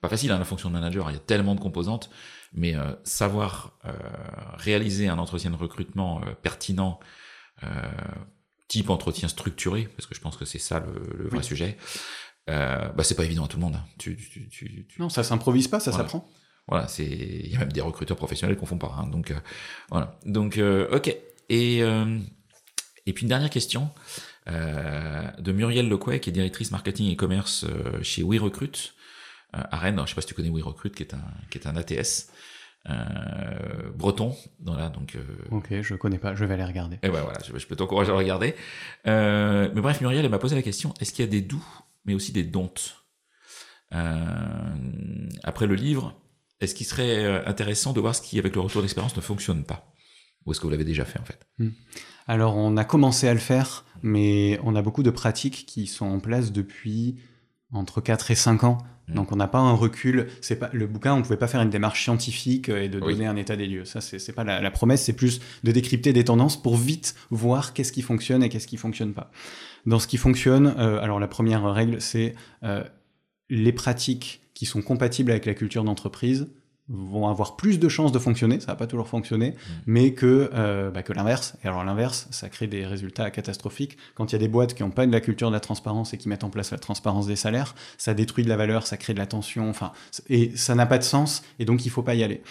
[0.01, 2.09] Pas facile, hein, la fonction de manager, il y a tellement de composantes.
[2.55, 3.91] Mais euh, savoir euh,
[4.55, 7.01] réaliser un entretien de recrutement euh, pertinent,
[7.65, 7.67] euh,
[8.73, 10.93] type entretien structuré, parce que je pense que c'est ça le,
[11.25, 11.45] le vrai Oui.
[11.45, 11.77] sujet,
[12.51, 13.77] euh, bah, c'est pas évident à tout le monde.
[13.77, 13.85] hein.
[13.99, 16.05] Tu, tu, tu, tu- Non, ça s'improvise pas, ça Voilà.
[16.05, 16.29] s'apprend.
[16.69, 18.95] voilà, c'est il y a même des recruteurs professionnels qui en font pas.
[18.99, 19.07] hein.
[19.09, 19.39] donc euh,
[19.91, 20.19] voilà.
[20.25, 21.15] Donc euh, ok.
[21.51, 21.79] Et
[23.07, 23.91] et puis une dernière question
[24.47, 27.67] de Muriel Lequay, qui est directrice marketing et commerce
[28.03, 28.93] chez WeRecruit
[29.53, 29.95] à Rennes.
[29.95, 32.31] Alors, je sais pas si tu connais WeRecruit, qui est un qui est un ATS
[32.89, 34.35] euh, breton.
[34.65, 36.97] Voilà, donc euh, Ok, je connais pas, je vais aller regarder.
[37.03, 38.55] et ben voilà, je, je peux t'encourager à le regarder.
[39.07, 41.65] Euh, mais bref, Muriel, elle m'a posé la question est-ce qu'il y a des doux,
[42.05, 43.05] mais aussi des dontes
[43.91, 46.15] Après le livre,
[46.61, 49.93] est-ce qu'il serait intéressant de voir ce qui, avec le retour d'expérience, ne fonctionne pas?
[50.45, 51.47] Ou est-ce que vous l'avez déjà fait en fait?
[51.59, 51.71] Hmm.
[52.27, 56.07] Alors on a commencé à le faire, mais on a beaucoup de pratiques qui sont
[56.07, 57.21] en place depuis
[57.73, 58.79] entre 4 et 5 ans.
[59.13, 59.17] Hmm.
[59.17, 60.29] Donc on n'a pas un recul.
[60.41, 61.15] C'est pas le bouquin.
[61.15, 63.85] On ne pouvait pas faire une démarche scientifique et de donner un état des lieux.
[63.85, 65.05] Ça c'est pas la, promesse.
[65.05, 68.77] C'est plus de décrypter des tendances pour vite voir qu'est-ce qui fonctionne et qu'est-ce qui
[68.77, 69.31] fonctionne pas.
[69.87, 72.85] Dans ce qui fonctionne, euh, alors la première règle c'est euh,
[73.51, 76.49] les pratiques qui sont compatibles avec la culture d'entreprise
[76.89, 79.73] vont avoir plus de chances de fonctionner, ça va pas toujours fonctionner, mm.
[79.87, 81.57] mais que, euh, bah, que l'inverse.
[81.65, 83.97] Et alors l'inverse, ça crée des résultats catastrophiques.
[84.15, 86.13] Quand il y a des boîtes qui n'ont pas de la culture de la transparence
[86.13, 88.97] et qui mettent en place la transparence des salaires, ça détruit de la valeur, ça
[88.97, 89.93] crée de la tension, enfin,
[90.29, 92.43] et ça n'a pas de sens, et donc il faut pas y aller.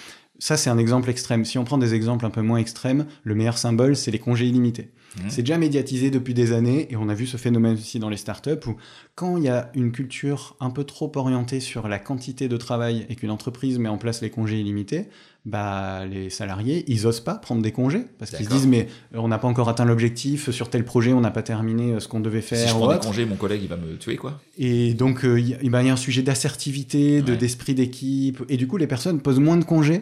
[0.41, 1.45] Ça, c'est un exemple extrême.
[1.45, 4.47] Si on prend des exemples un peu moins extrêmes, le meilleur symbole, c'est les congés
[4.47, 4.89] illimités.
[5.15, 5.19] Mmh.
[5.29, 8.17] C'est déjà médiatisé depuis des années et on a vu ce phénomène aussi dans les
[8.17, 8.75] startups où
[9.13, 13.05] quand il y a une culture un peu trop orientée sur la quantité de travail
[13.09, 15.09] et qu'une entreprise met en place les congés illimités,
[15.45, 19.19] bah, les salariés, ils osent pas prendre des congés parce qu'ils se disent mais euh,
[19.19, 22.07] on n'a pas encore atteint l'objectif sur tel projet, on n'a pas terminé euh, ce
[22.07, 22.57] qu'on devait faire.
[22.57, 24.41] Si je prends des congés, mon collègue il va me tuer quoi.
[24.57, 28.77] Et donc euh, il y, a un sujet d'assertivité, de d'esprit d'équipe et du coup
[28.77, 30.01] les personnes posent moins de congés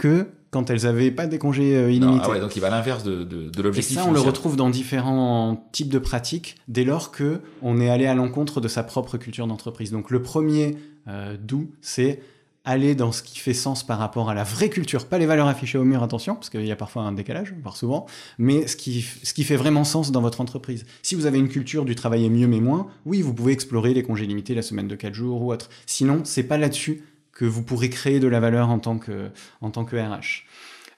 [0.00, 2.22] que quand elles avaient pas des congés euh, illimités.
[2.24, 3.96] ah ouais, donc il va à l'inverse de, de, l'objectif.
[3.96, 7.90] Et ça, on le retrouve dans différents types de pratiques dès lors que on est
[7.90, 9.92] allé à l'encontre de sa propre culture d'entreprise.
[9.92, 10.76] Donc le premier
[11.06, 12.20] euh, d'où, c'est
[12.64, 15.48] aller dans ce qui fait sens par rapport à la vraie culture, pas les valeurs
[15.48, 18.06] affichées au mur, attention, parce qu'il y a parfois un décalage, voire souvent,
[18.38, 20.84] mais ce qui, ce qui fait vraiment sens dans votre entreprise.
[21.02, 24.02] Si vous avez une culture du travailler mieux mais moins, oui, vous pouvez explorer les
[24.02, 25.70] congés limités, la semaine de 4 jours ou autre.
[25.86, 27.02] Sinon, c'est pas là-dessus
[27.40, 29.30] que vous pourrez créer de la valeur en tant que,
[29.62, 30.44] en tant que RH.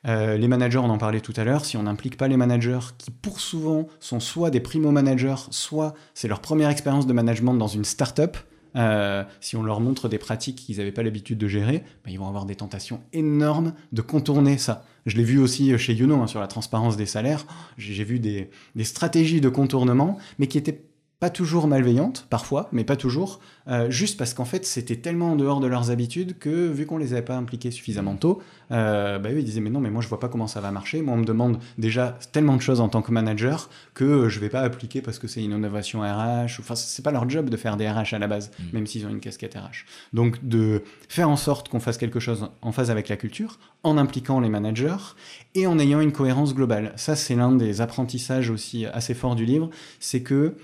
[0.09, 2.81] Euh, les managers, on en parlait tout à l'heure, si on n'implique pas les managers
[2.99, 7.69] qui pour souvent sont soit des primo-managers, soit c'est leur première expérience de management dans
[7.69, 8.37] une start-up,
[8.75, 12.19] euh, si on leur montre des pratiques qu'ils n'avaient pas l'habitude de gérer, bah, ils
[12.19, 14.85] vont avoir des tentations énormes de contourner ça.
[15.07, 17.47] Je l'ai vu aussi chez Youno hein, sur la transparence des salaires.
[17.79, 20.83] J'ai vu des, des stratégies de contournement, mais qui étaient
[21.23, 25.37] pas toujours malveillantes, parfois, mais pas toujours, euh, juste parce qu'en fait c'était tellement en
[25.37, 28.43] dehors de leurs habitudes que vu qu'on les avait pas impliqués suffisamment tôt,
[28.73, 30.73] euh, bah eux ils disaient mais non mais moi je vois pas comment ça va
[30.73, 34.41] marcher, moi on me demande déjà tellement de choses en tant que manager que je
[34.41, 37.57] vais pas appliquer parce que c'est une innovation RH, enfin c'est pas leur job de
[37.57, 38.65] faire des RH à la base, mm.
[38.73, 39.87] même s'ils ont une casquette RH.
[40.13, 43.97] Donc de faire en sorte qu'on fasse quelque chose en phase avec la culture, en
[43.97, 45.15] impliquant les managers
[45.55, 46.93] et en ayant une cohérence globale.
[46.97, 49.71] Ça c'est l'un des apprentissages aussi assez forts du livre,
[50.01, 50.57] c'est que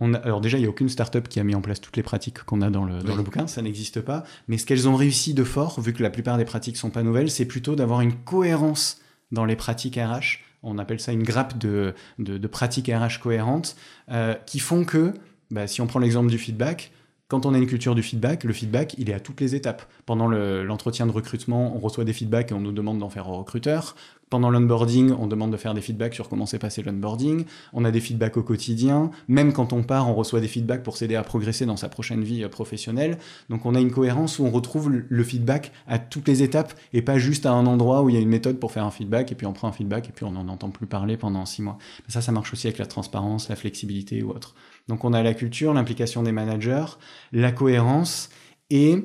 [0.00, 2.42] alors déjà, il n'y a aucune startup qui a mis en place toutes les pratiques
[2.44, 4.24] qu'on a dans le, dans le bouquin, ça n'existe pas.
[4.46, 7.02] Mais ce qu'elles ont réussi de fort, vu que la plupart des pratiques sont pas
[7.02, 9.00] nouvelles, c'est plutôt d'avoir une cohérence
[9.32, 10.40] dans les pratiques RH.
[10.62, 13.76] On appelle ça une grappe de, de, pratiques RH cohérentes,
[14.10, 15.14] euh, qui font que,
[15.50, 16.92] bah, si on prend l'exemple du feedback,
[17.28, 19.82] quand on a une culture du feedback, le feedback, il est à toutes les étapes.
[20.06, 23.36] Pendant l'entretien de recrutement, on reçoit des feedbacks et on nous demande d'en faire au
[23.36, 23.94] recruteur.
[24.30, 27.44] Pendant l'onboarding, on demande de faire des feedbacks sur comment s'est passé l'onboarding.
[27.74, 29.10] On a des feedbacks au quotidien.
[29.26, 32.22] Même quand on part, on reçoit des feedbacks pour s'aider à progresser dans sa prochaine
[32.22, 33.18] vie euh, professionnelle.
[33.50, 37.02] Donc on a une cohérence où on retrouve le feedback à toutes les étapes et
[37.02, 39.32] pas juste à un endroit où il y a une méthode pour faire un feedback
[39.32, 41.62] et puis on prend un feedback et puis on n'en entend plus parler pendant six
[41.62, 41.78] mois.
[42.08, 44.54] ça, ça marche aussi avec la transparence, la flexibilité ou autre.
[44.88, 46.86] Donc on a la culture, l'implication des managers,
[47.32, 48.30] la cohérence
[48.70, 49.04] et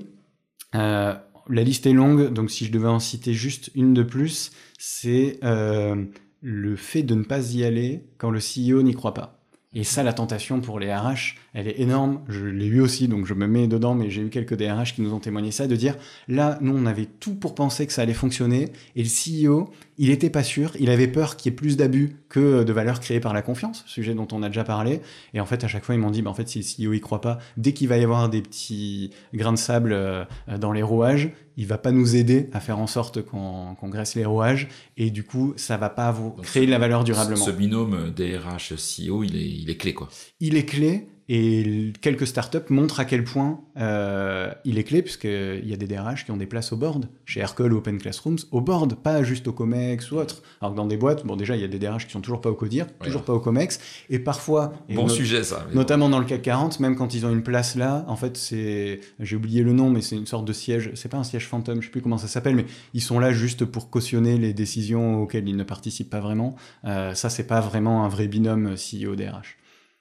[0.76, 1.14] euh,
[1.50, 5.40] la liste est longue, donc si je devais en citer juste une de plus, c'est
[5.44, 6.06] euh,
[6.42, 9.40] le fait de ne pas y aller quand le CEO n'y croit pas.
[9.76, 12.22] Et ça, la tentation pour les RH, elle est énorme.
[12.30, 15.02] Je l'ai eu aussi, donc je me mets dedans, mais j'ai eu quelques DRH qui
[15.02, 15.96] nous ont témoigné ça, de dire,
[16.28, 20.10] là, nous, on avait tout pour penser que ça allait fonctionner, et le CEO, il
[20.10, 23.20] était pas sûr, il avait peur qu'il y ait plus d'abus que de valeur créée
[23.20, 25.02] par la confiance, sujet dont on a déjà parlé.
[25.34, 26.94] Et en fait, à chaque fois, ils m'ont dit, bah, en fait, si le CEO
[26.94, 30.26] y croit pas, dès qu'il va y avoir des petits grains de sable euh,
[30.60, 34.26] dans les rouages, il va pas nous aider à faire en sorte qu'on graisse les
[34.26, 34.68] rouages,
[34.98, 37.46] et du coup, ça va pas vous créer de la valeur durablement.
[37.46, 40.10] Ce binôme DRH-CEO, il est, il est clé, quoi.
[40.40, 45.68] Il est clé, et quelques startups montrent à quel point euh, il est clé, puisqu'il
[45.68, 48.38] y a des DRH qui ont des places au board, chez Hercule ou Open Classrooms,
[48.52, 50.44] au board, pas juste au COMEX ou autre.
[50.62, 52.40] Alors que dans des boîtes, bon, déjà, il y a des DRH qui sont toujours
[52.40, 53.80] pas au CODIR, toujours pas au COMEX,
[54.12, 54.74] et parfois.
[54.94, 55.66] bon sujet, ça.
[55.74, 59.00] Notamment dans le CAC 40, même quand ils ont une place là, en fait, c'est.
[59.20, 61.82] J'ai oublié le nom, mais c'est une sorte de siège, c'est pas un siège fantôme,
[61.82, 65.24] je sais plus comment ça s'appelle, mais ils sont là juste pour cautionner les décisions
[65.24, 66.56] auxquelles ils ne participent pas vraiment.
[66.86, 69.58] Euh, ça, c'est pas vraiment un vrai binôme CEO-DRH.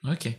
[0.07, 0.37] Ok.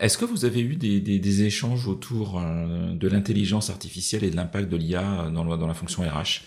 [0.00, 4.30] Est-ce que vous avez eu des, des, des échanges autour euh, de l'intelligence artificielle et
[4.30, 6.42] de l'impact de l'IA dans, dans la fonction RH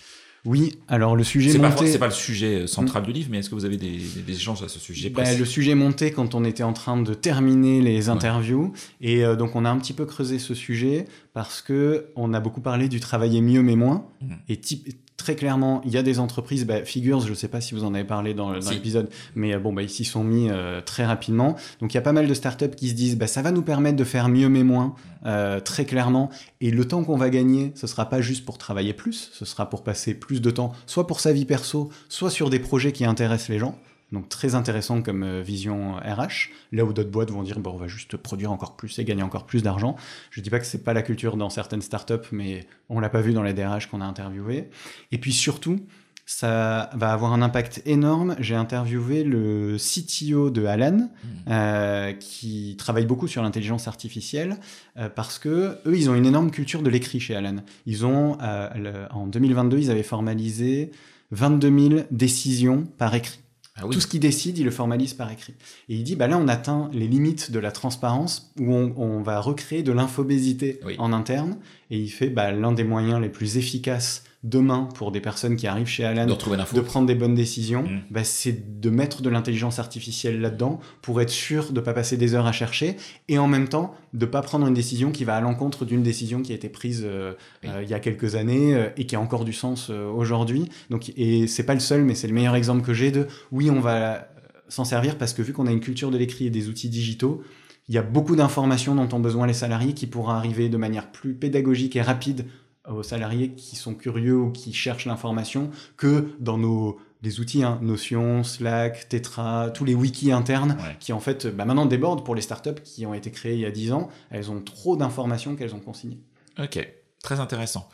[0.46, 1.88] Oui, alors le sujet C'est monté...
[1.88, 4.22] c'est pas le sujet euh, central du livre, mais est-ce que vous avez des, des-
[4.26, 5.38] des échanges à ce sujet Bah, précis?
[5.38, 8.72] le sujet montait quand on était en train de terminer les interviews.
[9.02, 12.40] Et euh, donc on a un petit peu creusé ce sujet parce que on a
[12.40, 14.06] beaucoup parlé du travailler mieux mais moins.
[14.22, 14.38] Mhm.
[14.48, 14.88] et type-
[15.18, 17.94] très clairement il y a des entreprises bah, Figures je sais pas si vous en
[17.94, 18.74] avez parlé dans, dans Si.
[18.74, 21.56] l'épisode mais euh, bon bah ils s'y sont mis euh, très rapidement.
[21.80, 23.62] Donc il y a pas mal de startups qui se disent bah ça va nous
[23.62, 24.96] permettre de faire mieux mais moins
[25.26, 26.30] euh, très clairement.
[26.62, 29.70] Et le temps qu'on va gagner ce sera pas juste pour travailler plus ce sera
[29.70, 33.06] pour passer plus de temps soit pour sa vie perso soit sur des projets qui
[33.06, 33.78] intéressent les gens
[34.16, 37.78] donc très intéressant comme euh, vision RH, là où d'autres boîtes vont dire bon, on
[37.78, 39.96] va juste produire encore plus et gagner encore plus d'argent.
[40.32, 43.22] Je dis pas que c'est pas la culture dans certaines startups, mais on l'a pas
[43.22, 44.70] vu dans les DRH qu'on a interviewé.
[45.12, 45.80] Et puis surtout,
[46.28, 48.36] ça va avoir un impact énorme.
[48.40, 51.08] J'ai interviewé le CTO de Alan,
[51.50, 54.58] euh, qui travaille beaucoup sur l'intelligence artificielle,
[54.98, 57.58] euh, parce que eux, ils ont une énorme culture de l'écrit chez Alan.
[57.86, 60.90] Ils ont, euh, le- en 2022, ils avaient formalisé
[61.30, 63.40] 22 000 décisions par écrit.
[63.78, 63.94] Ah oui.
[63.94, 65.54] Tout ce qu'il décide, il le formalise par écrit.
[65.90, 69.22] Et il dit, bah là, on atteint les limites de la transparence où on, on
[69.22, 70.96] va recréer de l'infobésité Oui.
[70.98, 71.58] en interne.
[71.92, 75.66] Et il fait bah, l'un des moyens les plus efficaces demain pour des personnes qui
[75.66, 78.02] arrivent chez Alan de prendre des bonnes décisions, Mm.
[78.12, 82.36] bah, c'est de mettre de l'intelligence artificielle là-dedans pour être sûr de pas passer des
[82.36, 82.96] heures à chercher
[83.28, 86.42] et en même temps de pas prendre une décision qui va à l'encontre d'une décision
[86.42, 87.34] qui a été prise euh,
[87.64, 87.70] Oui.
[87.70, 90.70] euh, il y a quelques années euh, et qui a encore du sens aujourd'hui.
[90.90, 93.70] Donc et c'est pas le seul, mais c'est le meilleur exemple que j'ai de oui
[93.72, 94.28] on va
[94.70, 97.42] s'en servir parce que vu qu'on a une culture de l'écrit et des outils digitaux.
[97.88, 101.12] Il y a beaucoup d'informations dont ont besoin les salariés qui pourront arriver de manière
[101.12, 102.46] plus pédagogique et rapide
[102.90, 107.80] aux salariés qui sont curieux ou qui cherchent l'information que dans nos les outils, hein,
[107.82, 110.96] Notion, Slack, Tetra, tous les wikis internes Ouais.
[111.00, 113.66] qui en fait bah, maintenant débordent pour les startups qui ont été créées il y
[113.66, 114.10] a 10 ans.
[114.30, 116.20] Elles ont trop d'informations qu'elles ont consignées.
[116.60, 116.88] Ok,
[117.24, 117.90] très intéressant.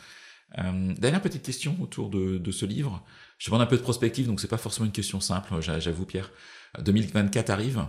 [0.60, 3.06] Euh, dernière petite question autour de, de ce livre.
[3.38, 6.06] Je demande un peu de prospective, donc c'est pas forcément une question simple, j'a- j'avoue
[6.06, 6.30] Pierre.
[6.78, 7.86] Euh, 2024 arrive.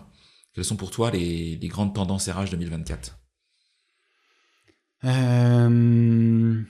[0.55, 3.19] Quelles sont pour toi les, les grandes tendances RH 2024
[5.05, 6.63] Euh,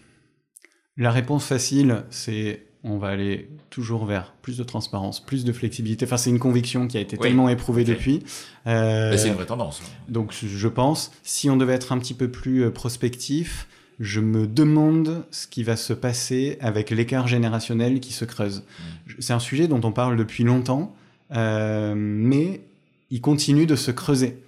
[0.96, 6.04] La réponse facile, c'est on va aller toujours vers plus de transparence, plus de flexibilité.
[6.04, 7.22] Enfin, c'est une conviction qui a été Oui.
[7.28, 8.24] tellement éprouvée depuis.
[8.66, 9.80] Euh, C'est une vraie tendance.
[10.08, 13.68] Donc je pense, si on devait être un petit peu plus euh, prospectif,
[14.00, 18.64] je me demande ce qui va se passer avec l'écart générationnel qui se creuse.
[19.06, 20.94] Je- C'est un sujet dont on parle depuis longtemps,
[21.36, 22.62] euh, mais
[23.10, 24.38] il continue de se creuser.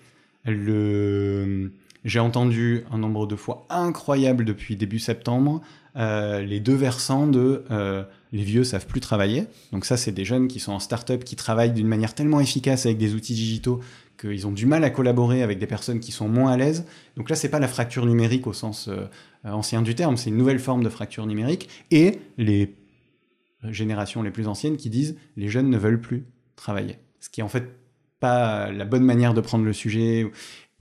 [0.44, 1.70] Le...
[2.04, 5.62] J'ai entendu un nombre de fois incroyable depuis début septembre
[5.96, 8.02] euh, les deux versants de euh,
[8.32, 9.46] les vieux savent plus travailler.
[9.70, 12.86] Donc ça, c'est des jeunes qui sont en start-up, qui travaillent d'une manière tellement efficace
[12.86, 13.80] avec des outils digitaux
[14.20, 16.84] qu'ils ont du mal à collaborer avec des personnes qui sont moins à l'aise.
[17.16, 19.06] Donc là, c'est pas la fracture numérique au sens euh,
[19.44, 21.68] ancien du terme, c'est une nouvelle forme de fracture numérique.
[21.90, 22.74] Et les
[23.62, 26.26] générations les plus anciennes qui disent les jeunes ne veulent plus
[26.56, 26.98] travailler.
[27.20, 27.68] Ce qui est en fait
[28.20, 30.30] pas la bonne manière de prendre le sujet.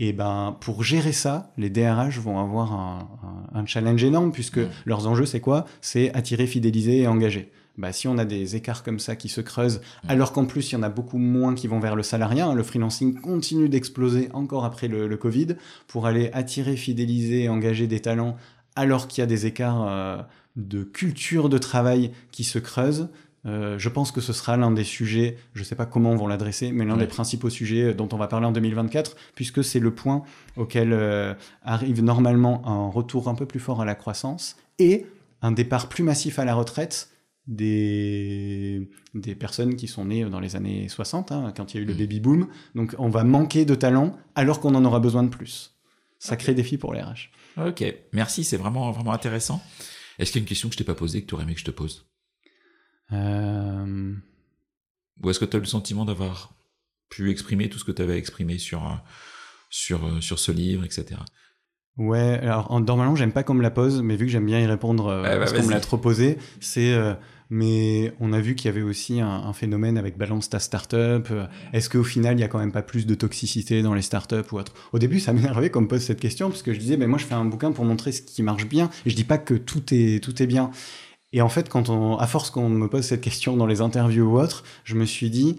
[0.06, 3.08] Et ben, pour gérer ça, les DRH vont avoir un,
[3.54, 4.70] un- un challenge énorme puisque Mm.
[4.86, 5.64] leurs enjeux, c'est quoi?
[5.80, 7.52] C'est attirer, fidéliser et engager.
[7.78, 10.10] Bah, si on a des écarts comme ça qui se creusent, Mm.
[10.10, 12.54] alors qu'en plus il y en a beaucoup moins qui vont vers le salariat, hein,
[12.54, 15.56] le freelancing continue d'exploser encore après le, le Covid,
[15.88, 18.36] pour aller attirer, fidéliser et engager des talents,
[18.76, 20.18] alors qu'il y a des écarts euh,
[20.56, 23.08] de culture de travail qui se creusent,
[23.46, 26.16] euh, je pense que ce sera l'un des sujets, je ne sais pas comment on
[26.18, 27.02] va l'adresser, mais l'un Ouais.
[27.02, 30.24] des principaux sujets dont on va parler en 2024, puisque c'est le point
[30.56, 31.34] auquel euh,
[31.64, 35.06] arrive normalement un retour un peu plus fort à la croissance et
[35.42, 37.10] un départ plus massif à la retraite
[37.48, 41.84] des, des personnes qui sont nées dans les années 60, hein, quand il y a
[41.84, 42.00] eu le Mhm.
[42.00, 42.48] baby boom.
[42.76, 45.76] Donc on va manquer de talent alors qu'on en aura besoin de plus.
[46.20, 47.30] Sacré défi pour les RH.
[47.58, 47.84] Ok,
[48.14, 49.62] merci, c'est vraiment, vraiment intéressant.
[50.18, 51.54] Est-ce qu'il y a une question que je t'ai pas posée que tu aurais aimé
[51.54, 52.06] que je te pose?
[53.12, 54.14] Euh,
[55.22, 56.54] Ou est-ce que tu as le sentiment d'avoir
[57.10, 58.96] pu exprimer tout ce que tu avais exprimé sur, euh,
[59.70, 61.20] sur, euh, sur ce livre, etc.
[61.98, 64.60] Ouais, alors en- normalement j'aime pas qu'on me la pose, mais vu que j'aime bien
[64.60, 67.14] y répondre euh, bah, parce qu'on me l'a trop posé, c'est euh,
[67.52, 71.32] mais on a vu qu'il y avait aussi un, un phénomène avec Balance ta startup.
[71.72, 74.38] Est-ce qu'au final il y a quand même pas plus de toxicité dans les startups
[74.52, 74.74] ou autre?
[74.92, 77.20] Au début ça m'énervait qu'on me pose cette question parce que je disais mais moi
[77.20, 79.54] je fais un bouquin pour montrer ce qui marche bien et je dis pas que
[79.54, 80.72] tout est tout est bien.
[81.34, 84.26] Et en fait quand on à force qu'on me pose cette question dans les interviews
[84.26, 85.58] ou autres, je me suis dit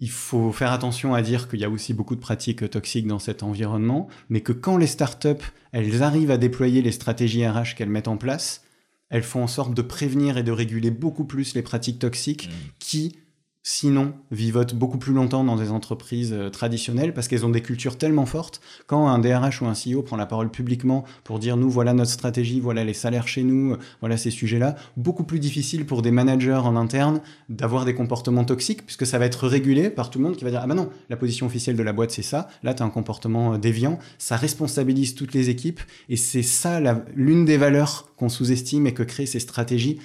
[0.00, 3.20] il faut faire attention à dire qu'il y a aussi beaucoup de pratiques toxiques dans
[3.20, 7.88] cet environnement, mais que quand les startups, elles arrivent à déployer les stratégies RH qu'elles
[7.88, 8.64] mettent en place,
[9.10, 12.50] elles font en sorte de prévenir et de réguler beaucoup plus les pratiques toxiques Mm.
[12.80, 13.16] qui
[13.62, 17.96] sinon vivotent beaucoup plus longtemps dans des entreprises euh, traditionnelles parce qu'elles ont des cultures
[17.96, 18.60] tellement fortes.
[18.86, 22.10] Quand un DRH ou un CEO prend la parole publiquement pour dire nous voilà notre
[22.10, 26.52] stratégie, voilà les salaires chez nous, voilà ces sujets-là, beaucoup plus difficile pour des managers
[26.52, 30.36] en interne d'avoir des comportements toxiques puisque ça va être régulé par tout le monde
[30.36, 32.74] qui va dire ah ben non, la position officielle de la boîte c'est ça, là
[32.74, 35.80] tu as un comportement euh, déviant, ça responsabilise toutes les équipes.
[36.08, 36.80] Et c'est ça
[37.14, 39.98] l'une des valeurs qu'on sous-estime et que créent ces stratégies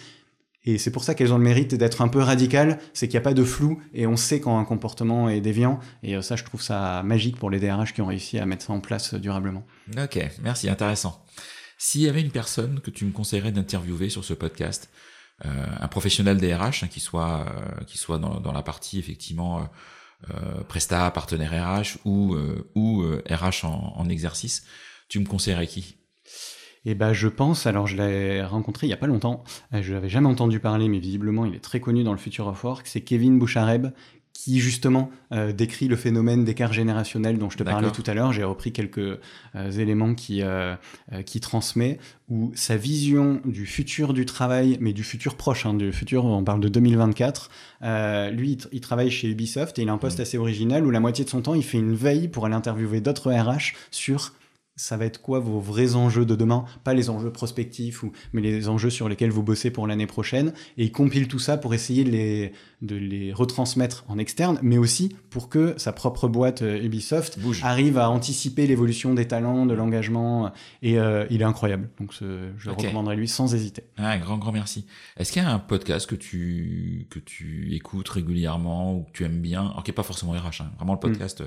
[0.68, 3.22] et c'est pour ça qu'elles ont le mérite d'être un peu radicales, c'est qu'il n'y
[3.22, 5.80] a pas de flou et on sait quand un comportement est déviant.
[6.04, 8.66] Et euh, ça, je trouve ça magique pour les DRH qui ont réussi à mettre
[8.66, 9.66] ça en place euh, durablement.
[9.98, 11.24] Ok, merci, intéressant.
[11.78, 14.90] S'il y avait une personne que tu me conseillerais d'interviewer sur ce podcast,
[15.46, 15.50] euh,
[15.80, 17.46] un professionnel DRH hein, qui soit
[17.86, 19.70] qui soit dans, la partie effectivement
[20.32, 22.36] euh, Presta, partenaire RH ou
[22.74, 24.66] ou RH en, en exercice,
[25.08, 25.97] tu me conseillerais qui?
[26.88, 29.94] Et ben je pense, alors je l'ai rencontré il y a pas longtemps, euh, je
[29.94, 32.88] l'avais jamais entendu parler, mais visiblement il est très connu dans le Future of Work,
[32.88, 33.88] c'est Kevin Bouchareb,
[34.32, 38.32] qui justement euh, décrit le phénomène d'écart générationnel dont je te parlais tout à l'heure.
[38.32, 40.44] J'ai repris quelques euh, éléments qui,
[41.26, 41.98] qui transmet,
[42.30, 46.44] où sa vision du futur du travail, mais du futur proche, hein, du futur, on
[46.46, 47.50] parle de 2024,
[48.32, 50.22] lui, il, travaille chez Ubisoft et il a un poste mmh.
[50.22, 53.02] assez original où la moitié de son temps, il fait une veille pour aller interviewer
[53.02, 54.32] d'autres RH sur
[54.78, 56.66] ça va être quoi vos vrais enjeux de demain?
[56.84, 60.54] Pas les enjeux prospectifs, ou, mais les enjeux sur lesquels vous bossez pour l'année prochaine.
[60.78, 62.52] Et il compile tout ça pour essayer de les,
[62.84, 67.98] de les retransmettre en externe, mais aussi pour que sa propre boîte euh, Ubisoft arrive
[67.98, 70.52] à anticiper l'évolution des talents, de l'engagement.
[70.84, 71.90] Et euh, il est incroyable.
[72.00, 73.84] Donc je le recommanderais lui sans hésiter.
[73.98, 74.86] Un grand, grand merci.
[75.18, 79.24] Est-ce qu'il y a un podcast que tu, que tu écoutes régulièrement ou que tu
[79.24, 79.66] aimes bien?
[79.66, 81.12] Alors qui n'est pas forcément RH, hein, vraiment le hmm.
[81.12, 81.44] podcast.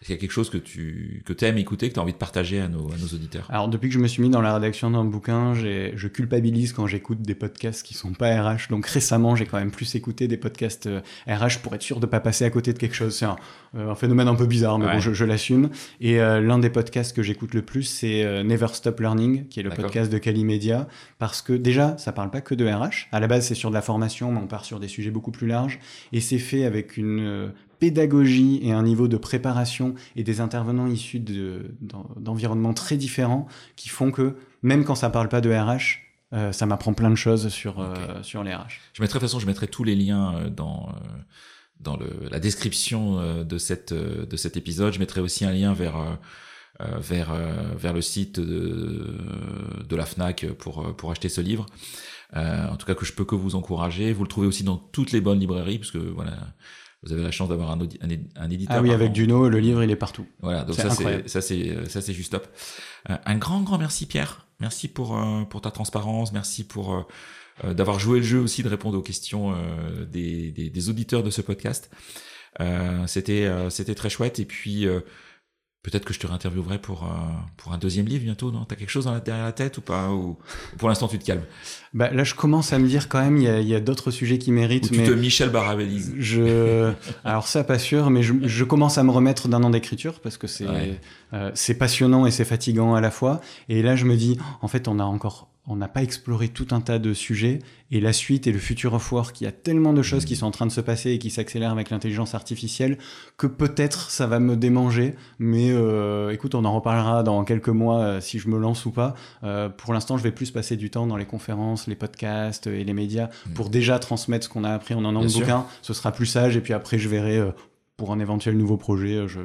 [0.00, 2.14] Est-ce qu'il y a quelque chose que tu que aimes écouter, que tu as envie
[2.14, 3.46] de partager à nos, à nos auditeurs?
[3.50, 6.86] Alors, depuis que je me suis mis dans la rédaction d'un bouquin, je culpabilise quand
[6.86, 8.70] j'écoute des podcasts qui sont pas RH.
[8.70, 10.88] Donc, récemment, j'ai quand même plus écouté des podcasts
[11.26, 13.14] RH euh, pour être sûr de pas passer à côté de quelque chose.
[13.14, 13.36] C'est un,
[13.74, 15.68] euh, phénomène un peu bizarre, mais bon, je, l'assume.
[16.00, 19.62] Et euh, l'un des podcasts que j'écoute le plus, c'est Never Stop Learning, qui est
[19.62, 20.88] le podcast de Calimedia,
[21.18, 23.08] parce que déjà, ça parle pas que de RH.
[23.12, 25.30] À la base, c'est sur de la formation, mais on part sur des sujets beaucoup
[25.30, 25.78] plus larges.
[26.14, 31.20] Et c'est fait avec une pédagogie et un niveau de préparation et des intervenants issus
[31.20, 36.66] d'environnements très différents qui font que même quand ça parle pas de RH, euh, ça
[36.66, 38.78] m'apprend plein de choses sur, euh, sur les RH.
[38.92, 40.94] Je mettrai, de toute façon, je mettrai tous les liens euh, dans,
[41.80, 44.92] dans le, la description de, cette, de cet épisode.
[44.92, 46.18] Je mettrai aussi un lien vers,
[46.78, 47.34] vers,
[47.74, 49.16] vers le site de,
[49.88, 51.66] de la FNAC pour, pour acheter ce livre.
[52.34, 54.12] en tout cas, que je peux que vous encourager.
[54.12, 56.36] Vous le trouvez aussi dans toutes les bonnes librairies, parce que voilà,
[57.02, 58.76] vous avez la chance d'avoir un, un, éditeur.
[58.76, 60.26] Ah oui, avec Duno, le livre, il est partout.
[60.40, 62.46] Voilà, donc ça c'est ça c'est ça c'est juste top.
[63.08, 67.06] Euh, un grand grand merci Pierre, merci pour euh, pour ta transparence, merci pour
[67.64, 69.54] euh, d'avoir joué le jeu aussi de répondre aux questions
[70.10, 71.90] des, des, des auditeurs de ce podcast.
[73.06, 74.86] c'était c'était très chouette et puis
[75.82, 77.08] Peut-être que je te réinterviewerai pour,
[77.56, 78.66] pour un deuxième livre bientôt, non?
[78.66, 80.10] T'as quelque chose dans la, derrière la tête ou pas?
[80.10, 80.36] Ou
[80.76, 81.44] pour l'instant tu te calmes?
[81.94, 84.10] Bah, Là je commence à me dire quand même, il y a, y a d'autres
[84.10, 84.90] sujets qui méritent.
[84.90, 86.92] Ou tu te Michel Barabellise je...
[87.24, 90.36] Alors ça pas sûr, mais je, je commence à me remettre d'un an d'écriture parce
[90.36, 90.66] que c'est
[91.32, 93.40] euh, c'est passionnant et c'est fatigant à la fois.
[93.68, 96.66] Et là je me dis, en fait on a encore on n'a pas exploré tout
[96.72, 97.60] un tas de sujets
[97.92, 100.34] et la suite et le futur of work, il y a tellement de choses qui
[100.34, 102.98] sont en train de se passer et qui s'accélèrent avec l'intelligence artificielle
[103.36, 108.00] que peut-être ça va me démanger, mais euh, écoute, on en reparlera dans quelques mois
[108.00, 109.14] euh, si je me lance ou pas.
[109.44, 112.82] Euh, pour l'instant, je vais plus passer du temps dans les conférences, les podcasts et
[112.82, 113.52] les médias mm.
[113.52, 115.66] pour déjà transmettre ce qu'on a appris en un an de bouquin.
[115.82, 117.40] Ce sera plus sage et puis après je verrai
[117.96, 119.40] pour un éventuel nouveau projet, je,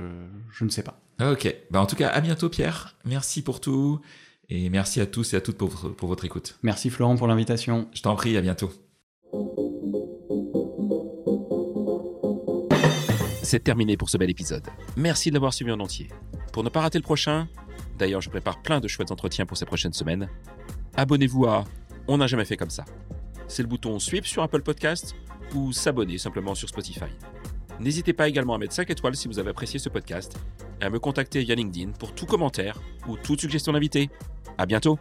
[0.51, 0.99] je ne sais pas.
[1.21, 4.01] Ok, bah en tout cas à bientôt Pierre, merci pour tout.
[4.49, 6.57] Et merci à tous et à toutes pour votre, pour votre écoute.
[6.61, 7.87] Merci Florent pour l'invitation.
[7.93, 8.71] Je t'en prie, à bientôt.
[13.41, 14.67] C'est terminé pour ce bel épisode.
[14.97, 16.09] Merci de l'avoir suivi en entier.
[16.51, 17.47] Pour ne pas rater le prochain,
[17.97, 20.29] d'ailleurs je prépare plein de chouettes entretiens pour ces prochaines semaines,
[20.95, 21.63] abonnez-vous à
[22.07, 22.85] On n'a jamais fait comme ça.
[23.47, 25.15] C'est le bouton Suivre sur Apple Podcast
[25.53, 27.05] ou s'abonner simplement sur Spotify.
[27.79, 30.37] N'hésitez pas également à mettre 5 étoiles si vous avez apprécié ce podcast
[30.81, 34.09] et à me contacter via LinkedIn pour tout commentaire ou toute suggestion d'invité.
[34.57, 34.97] À bientôt!